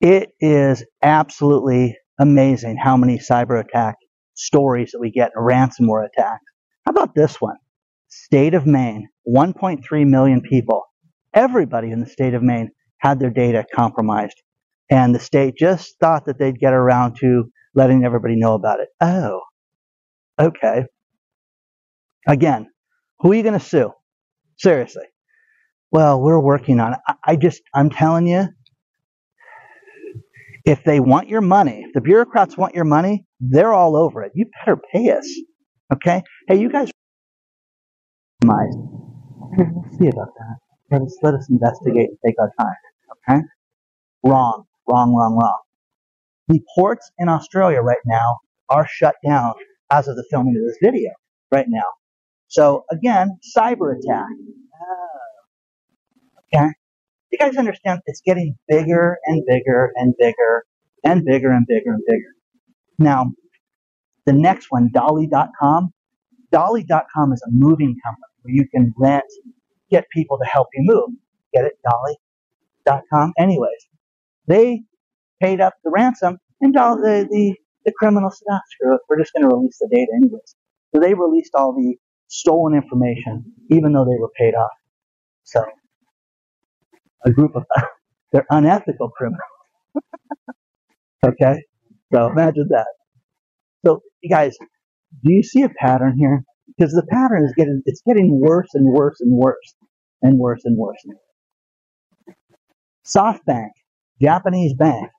it 0.00 0.30
is 0.40 0.84
absolutely 1.02 1.98
amazing 2.22 2.76
how 2.76 2.96
many 2.96 3.18
cyber 3.18 3.60
attack 3.60 3.96
stories 4.34 4.92
that 4.92 5.00
we 5.00 5.10
get 5.10 5.32
ransomware 5.36 6.06
attacks. 6.06 6.44
How 6.86 6.92
about 6.92 7.14
this 7.14 7.40
one? 7.40 7.56
State 8.08 8.54
of 8.54 8.64
Maine, 8.64 9.08
1.3 9.28 10.06
million 10.06 10.40
people. 10.40 10.84
Everybody 11.34 11.90
in 11.90 12.00
the 12.00 12.06
state 12.06 12.34
of 12.34 12.42
Maine 12.42 12.70
had 12.98 13.18
their 13.18 13.30
data 13.30 13.64
compromised. 13.74 14.40
And 14.88 15.14
the 15.14 15.18
state 15.18 15.54
just 15.58 15.96
thought 15.98 16.26
that 16.26 16.38
they'd 16.38 16.58
get 16.58 16.72
around 16.74 17.16
to 17.20 17.50
letting 17.74 18.04
everybody 18.04 18.36
know 18.36 18.54
about 18.54 18.80
it. 18.80 18.88
Oh, 19.00 19.40
okay. 20.38 20.84
Again, 22.28 22.68
who 23.20 23.32
are 23.32 23.34
you 23.34 23.42
going 23.42 23.58
to 23.58 23.64
sue? 23.64 23.90
Seriously. 24.58 25.06
Well, 25.90 26.20
we're 26.20 26.40
working 26.40 26.78
on 26.78 26.94
it. 26.94 27.00
I 27.24 27.36
just, 27.36 27.62
I'm 27.74 27.90
telling 27.90 28.26
you, 28.28 28.48
if 30.64 30.84
they 30.84 31.00
want 31.00 31.28
your 31.28 31.40
money, 31.40 31.86
the 31.94 32.00
bureaucrats 32.00 32.56
want 32.56 32.74
your 32.74 32.84
money, 32.84 33.24
they're 33.40 33.72
all 33.72 33.96
over 33.96 34.22
it. 34.22 34.32
You 34.34 34.46
better 34.60 34.80
pay 34.92 35.10
us. 35.12 35.28
Okay? 35.92 36.22
Hey, 36.48 36.60
you 36.60 36.70
guys, 36.70 36.90
we'll 39.74 39.84
see 39.98 40.08
about 40.08 40.28
that. 40.38 40.56
Let 40.90 41.02
us, 41.02 41.16
let 41.22 41.34
us 41.34 41.48
investigate 41.50 42.10
and 42.10 42.18
take 42.24 42.36
our 42.40 42.52
time. 42.60 42.76
Okay? 43.30 43.42
Wrong, 44.24 44.64
wrong, 44.88 45.14
wrong, 45.14 45.38
wrong. 45.40 45.60
The 46.48 46.60
ports 46.76 47.10
in 47.18 47.28
Australia 47.28 47.80
right 47.80 48.02
now 48.06 48.38
are 48.68 48.86
shut 48.88 49.16
down 49.26 49.54
as 49.90 50.08
of 50.08 50.16
the 50.16 50.24
filming 50.30 50.56
of 50.56 50.68
this 50.68 50.78
video 50.82 51.10
right 51.52 51.66
now. 51.68 51.84
So 52.48 52.84
again, 52.90 53.38
cyber 53.56 53.96
attack. 53.98 54.26
Ah. 54.74 56.58
Okay? 56.58 56.68
Guys 57.42 57.56
understand 57.56 57.98
it's 58.06 58.20
getting 58.24 58.54
bigger 58.68 59.18
and 59.26 59.42
bigger 59.48 59.90
and 59.96 60.14
bigger 60.16 60.64
and 61.02 61.24
bigger 61.24 61.50
and 61.50 61.66
bigger 61.66 61.92
and 61.92 62.02
bigger. 62.06 62.28
Now, 63.00 63.32
the 64.26 64.32
next 64.32 64.66
one, 64.70 64.90
Dolly.com. 64.94 65.92
Dolly.com 66.52 67.32
is 67.32 67.42
a 67.42 67.50
moving 67.50 67.96
company 68.04 68.32
where 68.42 68.54
you 68.54 68.68
can 68.72 68.94
rent, 68.96 69.24
get 69.90 70.08
people 70.10 70.38
to 70.38 70.44
help 70.44 70.68
you 70.72 70.84
move. 70.84 71.10
Get 71.52 71.64
it? 71.64 71.72
Dolly.com. 72.86 73.32
Anyways, 73.36 73.88
they 74.46 74.84
paid 75.40 75.60
up 75.60 75.74
the 75.82 75.90
ransom 75.90 76.38
and 76.60 76.72
the, 76.72 77.26
the, 77.28 77.56
the 77.84 77.92
criminals 77.98 78.38
said, 78.38 78.54
ah, 78.54 78.60
screw 78.70 78.94
it. 78.94 79.00
We're 79.08 79.18
just 79.18 79.32
going 79.32 79.50
to 79.50 79.52
release 79.52 79.78
the 79.80 79.88
data 79.90 80.12
anyways. 80.14 80.54
So 80.94 81.00
they 81.00 81.14
released 81.14 81.56
all 81.56 81.72
the 81.72 81.96
stolen 82.28 82.74
information 82.74 83.44
even 83.68 83.92
though 83.94 84.04
they 84.04 84.20
were 84.20 84.30
paid 84.38 84.54
off. 84.54 84.70
So 85.42 85.64
a 87.24 87.30
group 87.30 87.56
of 87.56 87.64
they're 88.32 88.46
unethical 88.50 89.10
criminals. 89.10 89.40
okay, 91.26 91.62
so 92.12 92.28
imagine 92.28 92.68
that. 92.70 92.86
So 93.84 94.02
you 94.22 94.30
guys, 94.30 94.56
do 95.22 95.32
you 95.32 95.42
see 95.42 95.62
a 95.62 95.68
pattern 95.68 96.16
here? 96.18 96.44
Because 96.76 96.92
the 96.92 97.06
pattern 97.10 97.44
is 97.44 97.52
getting 97.56 97.82
it's 97.86 98.02
getting 98.06 98.40
worse 98.40 98.68
and 98.74 98.86
worse 98.86 99.20
and 99.20 99.32
worse 99.32 99.74
and 100.22 100.38
worse 100.38 100.60
and 100.64 100.76
worse. 100.78 101.04
SoftBank 103.06 103.70
Japanese 104.20 104.74
bank. 104.74 105.10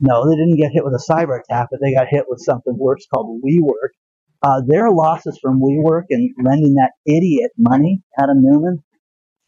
No, 0.00 0.28
they 0.28 0.36
didn't 0.36 0.56
get 0.56 0.72
hit 0.72 0.84
with 0.84 0.94
a 0.94 1.04
cyber 1.10 1.38
attack, 1.38 1.68
but 1.70 1.80
they 1.80 1.94
got 1.94 2.08
hit 2.10 2.24
with 2.28 2.40
something 2.40 2.76
worse 2.76 3.06
called 3.12 3.40
WeWork. 3.42 3.92
Uh, 4.42 4.60
their 4.66 4.90
losses 4.90 5.38
from 5.40 5.60
WeWork 5.60 6.04
and 6.10 6.30
lending 6.42 6.74
that 6.74 6.92
idiot 7.06 7.52
money, 7.56 8.02
Adam 8.18 8.42
Neumann, 8.42 8.82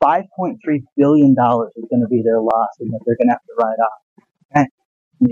$5.3 0.07 0.57
billion 0.97 1.31
is 1.31 1.37
going 1.37 2.03
to 2.03 2.09
be 2.09 2.23
their 2.23 2.41
loss 2.41 2.69
and 2.81 2.93
that 2.93 3.01
they're 3.05 3.17
going 3.17 3.29
to 3.29 3.33
have 3.33 3.43
to 3.43 3.55
write 3.59 3.79
off. 3.87 4.01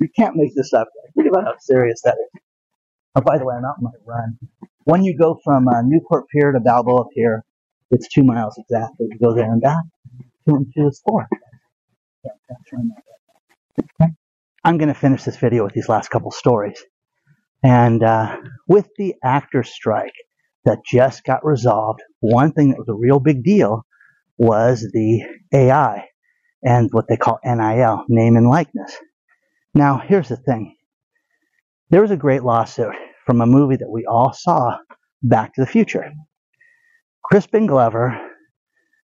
you 0.00 0.08
can't 0.16 0.36
make 0.36 0.54
this 0.54 0.72
up. 0.72 0.88
Think 1.14 1.28
about 1.28 1.44
how 1.44 1.54
serious 1.60 2.00
that 2.02 2.14
is. 2.14 2.40
Oh, 3.14 3.20
by 3.20 3.38
the 3.38 3.44
way, 3.44 3.54
I'm 3.56 3.64
out 3.64 3.76
on 3.78 3.84
my 3.84 3.90
run. 4.04 4.36
When 4.84 5.04
you 5.04 5.16
go 5.16 5.38
from 5.44 5.68
uh, 5.68 5.82
Newport 5.82 6.28
Pier 6.28 6.50
to 6.52 6.60
Balboa 6.60 7.04
Pier, 7.14 7.44
it's 7.90 8.08
two 8.08 8.24
miles 8.24 8.58
exactly. 8.58 9.06
You 9.10 9.18
go 9.18 9.34
there 9.34 9.50
and 9.50 9.62
back. 9.62 9.84
Two 10.46 10.56
and 10.56 10.66
two 10.76 10.88
is 10.88 11.00
four. 11.06 11.26
I'm 14.64 14.78
going 14.78 14.88
to 14.88 14.94
finish 14.94 15.22
this 15.22 15.36
video 15.36 15.64
with 15.64 15.74
these 15.74 15.88
last 15.88 16.08
couple 16.08 16.30
stories. 16.30 16.82
And 17.62 18.02
uh, 18.02 18.38
with 18.66 18.88
the 18.96 19.14
actor 19.22 19.62
strike 19.62 20.14
that 20.64 20.84
just 20.84 21.24
got 21.24 21.44
resolved, 21.44 22.00
one 22.20 22.52
thing 22.52 22.70
that 22.70 22.78
was 22.78 22.88
a 22.88 22.94
real 22.94 23.20
big 23.20 23.44
deal 23.44 23.84
was 24.38 24.80
the 24.92 25.22
AI 25.52 26.06
and 26.62 26.88
what 26.92 27.06
they 27.08 27.16
call 27.16 27.38
NIL, 27.44 28.04
name 28.08 28.36
and 28.36 28.48
likeness. 28.48 28.96
Now, 29.74 29.98
here's 29.98 30.28
the 30.28 30.36
thing. 30.36 30.76
There 31.90 32.02
was 32.02 32.10
a 32.10 32.16
great 32.16 32.42
lawsuit 32.42 32.94
from 33.26 33.40
a 33.40 33.46
movie 33.46 33.76
that 33.76 33.90
we 33.90 34.06
all 34.06 34.32
saw, 34.32 34.78
Back 35.22 35.54
to 35.54 35.60
the 35.62 35.66
Future. 35.66 36.12
Crispin 37.24 37.66
Glover 37.66 38.18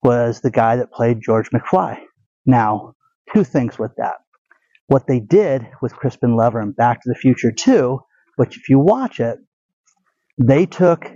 was 0.03 0.41
the 0.41 0.51
guy 0.51 0.77
that 0.77 0.93
played 0.93 1.21
George 1.23 1.51
McFly. 1.51 1.99
Now, 2.47 2.95
two 3.35 3.45
things 3.45 3.79
with 3.79 3.93
that. 3.97 4.15
What 4.87 5.07
they 5.07 5.21
did 5.21 5.67
with 5.83 5.95
Crispin 5.95 6.35
Glover 6.35 6.61
in 6.61 6.73
Back 6.73 7.03
to 7.03 7.09
the 7.09 7.15
Future 7.15 7.53
2, 7.53 7.99
which 8.37 8.57
if 8.57 8.69
you 8.69 8.79
watch 8.79 9.21
it, 9.21 9.39
they 10.39 10.67
took 10.67 11.11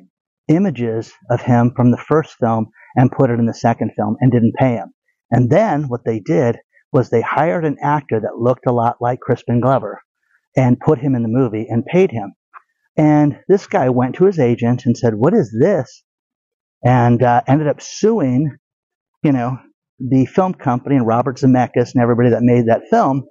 images 0.48 1.12
of 1.30 1.42
him 1.42 1.72
from 1.74 1.90
the 1.90 2.04
first 2.08 2.34
film 2.40 2.66
and 2.96 3.10
put 3.10 3.30
it 3.30 3.38
in 3.38 3.46
the 3.46 3.54
second 3.54 3.92
film 3.96 4.16
and 4.20 4.32
didn't 4.32 4.54
pay 4.58 4.74
him. 4.74 4.92
And 5.30 5.50
then 5.50 5.88
what 5.88 6.04
they 6.04 6.20
did 6.20 6.58
was 6.92 7.08
they 7.08 7.22
hired 7.22 7.64
an 7.64 7.78
actor 7.82 8.20
that 8.20 8.38
looked 8.38 8.66
a 8.66 8.72
lot 8.72 8.96
like 9.00 9.20
Crispin 9.20 9.60
Glover 9.60 10.02
and 10.56 10.78
put 10.78 10.98
him 10.98 11.14
in 11.14 11.22
the 11.22 11.28
movie 11.28 11.66
and 11.68 11.86
paid 11.86 12.10
him. 12.10 12.34
And 12.96 13.38
this 13.48 13.66
guy 13.66 13.88
went 13.88 14.16
to 14.16 14.26
his 14.26 14.38
agent 14.38 14.82
and 14.84 14.96
said, 14.96 15.14
"What 15.14 15.32
is 15.32 15.56
this?" 15.58 16.04
And 16.84 17.22
uh, 17.22 17.40
ended 17.46 17.68
up 17.68 17.80
suing, 17.80 18.58
you 19.22 19.32
know, 19.32 19.58
the 19.98 20.26
film 20.26 20.52
company 20.52 20.96
and 20.96 21.06
Robert 21.06 21.38
Zemeckis 21.38 21.94
and 21.94 22.02
everybody 22.02 22.28
that 22.30 22.42
made 22.42 22.66
that 22.66 22.88
film. 22.90 23.24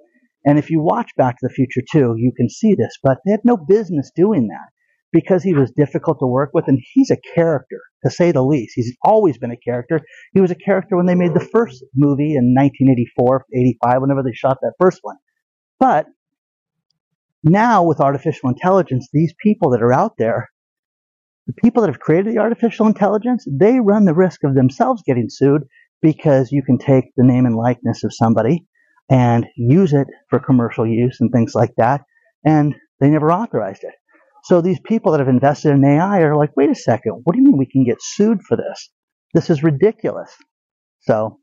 And 0.44 0.58
if 0.58 0.70
you 0.70 0.80
watch 0.80 1.12
Back 1.16 1.36
to 1.38 1.46
the 1.46 1.54
Future 1.54 1.82
2, 1.92 2.14
you 2.16 2.32
can 2.36 2.48
see 2.48 2.74
this, 2.74 2.98
but 3.00 3.18
they 3.24 3.30
had 3.30 3.44
no 3.44 3.56
business 3.56 4.10
doing 4.16 4.48
that 4.48 4.72
because 5.12 5.42
he 5.42 5.54
was 5.54 5.70
difficult 5.72 6.18
to 6.18 6.26
work 6.26 6.50
with 6.54 6.66
and 6.68 6.78
he's 6.92 7.10
a 7.10 7.18
character 7.34 7.80
to 8.04 8.10
say 8.10 8.32
the 8.32 8.42
least. 8.42 8.72
He's 8.74 8.96
always 9.04 9.38
been 9.38 9.50
a 9.50 9.56
character. 9.56 10.00
He 10.32 10.40
was 10.40 10.50
a 10.50 10.56
character 10.56 10.96
when 10.96 11.06
they 11.06 11.14
made 11.14 11.34
the 11.34 11.48
first 11.52 11.84
movie 11.94 12.34
in 12.34 12.54
1984, 12.56 13.44
85, 13.54 14.00
whenever 14.00 14.22
they 14.22 14.32
shot 14.32 14.58
that 14.62 14.72
first 14.80 15.00
one. 15.02 15.16
But 15.78 16.06
now 17.44 17.82
with 17.82 18.00
artificial 18.00 18.48
intelligence, 18.48 19.08
these 19.12 19.34
people 19.42 19.70
that 19.70 19.82
are 19.82 19.92
out 19.92 20.14
there, 20.18 20.48
the 21.46 21.52
people 21.52 21.82
that 21.82 21.90
have 21.90 22.00
created 22.00 22.34
the 22.34 22.40
artificial 22.40 22.86
intelligence, 22.86 23.46
they 23.50 23.80
run 23.80 24.04
the 24.04 24.14
risk 24.14 24.44
of 24.44 24.54
themselves 24.54 25.02
getting 25.04 25.28
sued 25.28 25.62
because 26.00 26.52
you 26.52 26.62
can 26.62 26.78
take 26.78 27.06
the 27.16 27.24
name 27.24 27.46
and 27.46 27.56
likeness 27.56 28.04
of 28.04 28.14
somebody 28.14 28.64
and 29.10 29.46
use 29.56 29.92
it 29.92 30.06
for 30.30 30.38
commercial 30.38 30.86
use 30.86 31.18
and 31.20 31.30
things 31.32 31.54
like 31.54 31.74
that. 31.76 32.02
And 32.44 32.74
they 33.00 33.10
never 33.10 33.30
authorized 33.30 33.84
it. 33.84 33.94
So 34.44 34.60
these 34.60 34.80
people 34.84 35.12
that 35.12 35.20
have 35.20 35.28
invested 35.28 35.70
in 35.70 35.84
AI 35.84 36.20
are 36.20 36.36
like, 36.36 36.56
wait 36.56 36.70
a 36.70 36.74
second, 36.74 37.20
what 37.24 37.34
do 37.34 37.40
you 37.40 37.46
mean 37.46 37.58
we 37.58 37.66
can 37.70 37.84
get 37.84 37.98
sued 38.00 38.42
for 38.42 38.56
this? 38.56 38.90
This 39.34 39.50
is 39.50 39.62
ridiculous. 39.62 40.34
So 41.02 41.38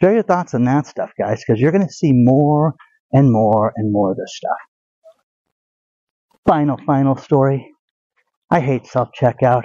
share 0.00 0.14
your 0.14 0.22
thoughts 0.22 0.54
on 0.54 0.64
that 0.64 0.86
stuff, 0.86 1.10
guys, 1.18 1.42
because 1.46 1.60
you're 1.60 1.72
going 1.72 1.86
to 1.86 1.92
see 1.92 2.12
more 2.12 2.74
and 3.12 3.30
more 3.30 3.72
and 3.76 3.92
more 3.92 4.12
of 4.12 4.16
this 4.16 4.34
stuff. 4.36 4.56
Final, 6.48 6.78
final 6.86 7.16
story. 7.16 7.68
I 8.50 8.60
hate 8.60 8.86
self 8.86 9.10
checkout. 9.18 9.64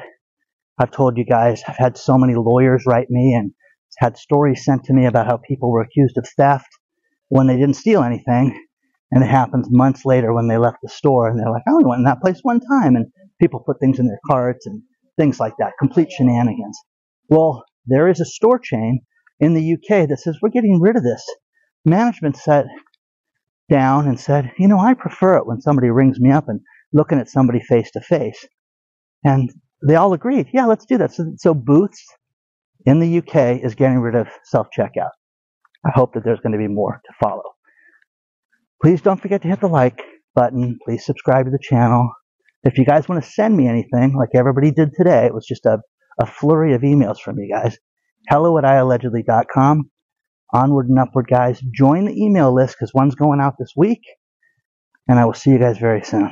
I've 0.78 0.92
told 0.92 1.18
you 1.18 1.26
guys, 1.26 1.64
I've 1.68 1.78
had 1.78 1.98
so 1.98 2.18
many 2.18 2.36
lawyers 2.36 2.84
write 2.86 3.10
me 3.10 3.34
and 3.34 3.52
had 3.98 4.18
stories 4.18 4.64
sent 4.64 4.84
to 4.86 4.94
me 4.94 5.06
about 5.06 5.26
how 5.26 5.38
people 5.38 5.72
were 5.72 5.82
accused 5.82 6.18
of 6.18 6.28
theft 6.38 6.68
when 7.30 7.48
they 7.48 7.56
didn't 7.56 7.76
steal 7.76 8.04
anything 8.04 8.67
and 9.12 9.24
it 9.24 9.28
happens 9.28 9.68
months 9.70 10.06
later 10.06 10.34
when 10.34 10.48
they 10.48 10.58
left 10.58 10.78
the 10.82 10.90
store 10.90 11.30
and 11.30 11.40
they're 11.40 11.50
like, 11.50 11.64
oh, 11.68 11.72
I 11.72 11.74
only 11.74 11.86
went 11.86 12.00
in 12.00 12.06
that 12.06 12.22
place 12.22 12.40
one 12.42 12.60
time. 12.60 12.96
And 12.96 13.08
people 13.40 13.64
put 13.66 13.80
things 13.80 14.00
in 14.00 14.08
their 14.08 14.20
carts 14.30 14.66
and 14.66 14.82
things 15.18 15.40
like 15.40 15.54
that. 15.60 15.74
Complete 15.80 16.12
shenanigans. 16.12 16.78
Well, 17.30 17.64
there 17.86 18.10
is 18.10 18.20
a 18.20 18.26
store 18.26 18.60
chain 18.60 19.02
in 19.40 19.54
the 19.54 19.74
UK 19.74 20.10
that 20.10 20.20
says, 20.20 20.38
we're 20.42 20.50
getting 20.50 20.82
rid 20.82 20.98
of 20.98 21.04
this. 21.04 21.24
Management 21.86 22.36
sat 22.36 22.66
down 23.70 24.08
and 24.08 24.20
said, 24.20 24.52
you 24.58 24.68
know, 24.68 24.80
I 24.80 24.94
prefer 24.94 25.38
it 25.38 25.48
when 25.48 25.62
somebody 25.62 25.90
rings 25.90 26.20
me 26.20 26.32
up 26.32 26.50
and 26.50 26.60
looking 26.94 27.20
at 27.20 27.30
somebody 27.30 27.60
face 27.62 27.92
to 27.92 28.02
face. 28.02 28.46
And 29.24 29.50
they 29.88 29.96
all 29.96 30.14
agreed, 30.14 30.48
yeah, 30.54 30.66
let's 30.66 30.86
do 30.86 30.98
that. 30.98 31.14
So, 31.14 31.34
so 31.38 31.54
Booths 31.54 32.04
in 32.86 33.00
the 33.00 33.18
UK 33.20 33.64
is 33.64 33.76
getting 33.76 34.00
rid 34.00 34.16
of 34.16 34.28
self 34.44 34.68
checkout. 34.78 35.12
I 35.86 35.92
hope 35.94 36.14
that 36.14 36.24
there's 36.24 36.40
going 36.40 36.54
to 36.54 36.58
be 36.58 36.68
more 36.68 37.02
to 37.06 37.14
follow. 37.22 37.44
Please 38.82 39.02
don't 39.02 39.20
forget 39.20 39.42
to 39.42 39.48
hit 39.48 39.60
the 39.60 39.68
like 39.68 40.02
button. 40.36 40.78
Please 40.86 41.06
subscribe 41.06 41.46
to 41.46 41.52
the 41.52 41.60
channel. 41.62 42.12
If 42.64 42.78
you 42.78 42.86
guys 42.86 43.10
want 43.10 43.24
to 43.24 43.30
send 43.30 43.58
me 43.58 43.68
anything, 43.68 44.16
like 44.16 44.30
everybody 44.36 44.72
did 44.72 44.92
today, 44.96 45.26
it 45.26 45.34
was 45.34 45.46
just 45.46 45.66
a, 45.66 45.80
a 46.20 46.26
flurry 46.26 46.74
of 46.74 46.82
emails 46.82 47.20
from 47.20 47.40
you 47.40 47.52
guys. 47.52 47.78
Hello 48.30 48.58
at 48.58 48.64
iallegedly.com. 48.64 49.90
Onward 50.54 50.90
and 50.90 51.00
upward, 51.00 51.28
guys. 51.28 51.60
Join 51.74 52.06
the 52.06 52.24
email 52.24 52.54
list 52.54 52.76
because 52.78 52.94
one's 52.94 53.16
going 53.16 53.40
out 53.42 53.56
this 53.58 53.74
week. 53.76 54.02
And 55.08 55.20
I 55.20 55.26
will 55.26 55.34
see 55.34 55.52
you 55.52 55.60
guys 55.60 55.78
very 55.78 56.04
soon. 56.04 56.32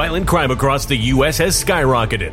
Violent 0.00 0.26
crime 0.26 0.50
across 0.50 0.86
the 0.86 0.96
U.S. 0.96 1.36
has 1.36 1.62
skyrocketed. 1.62 2.32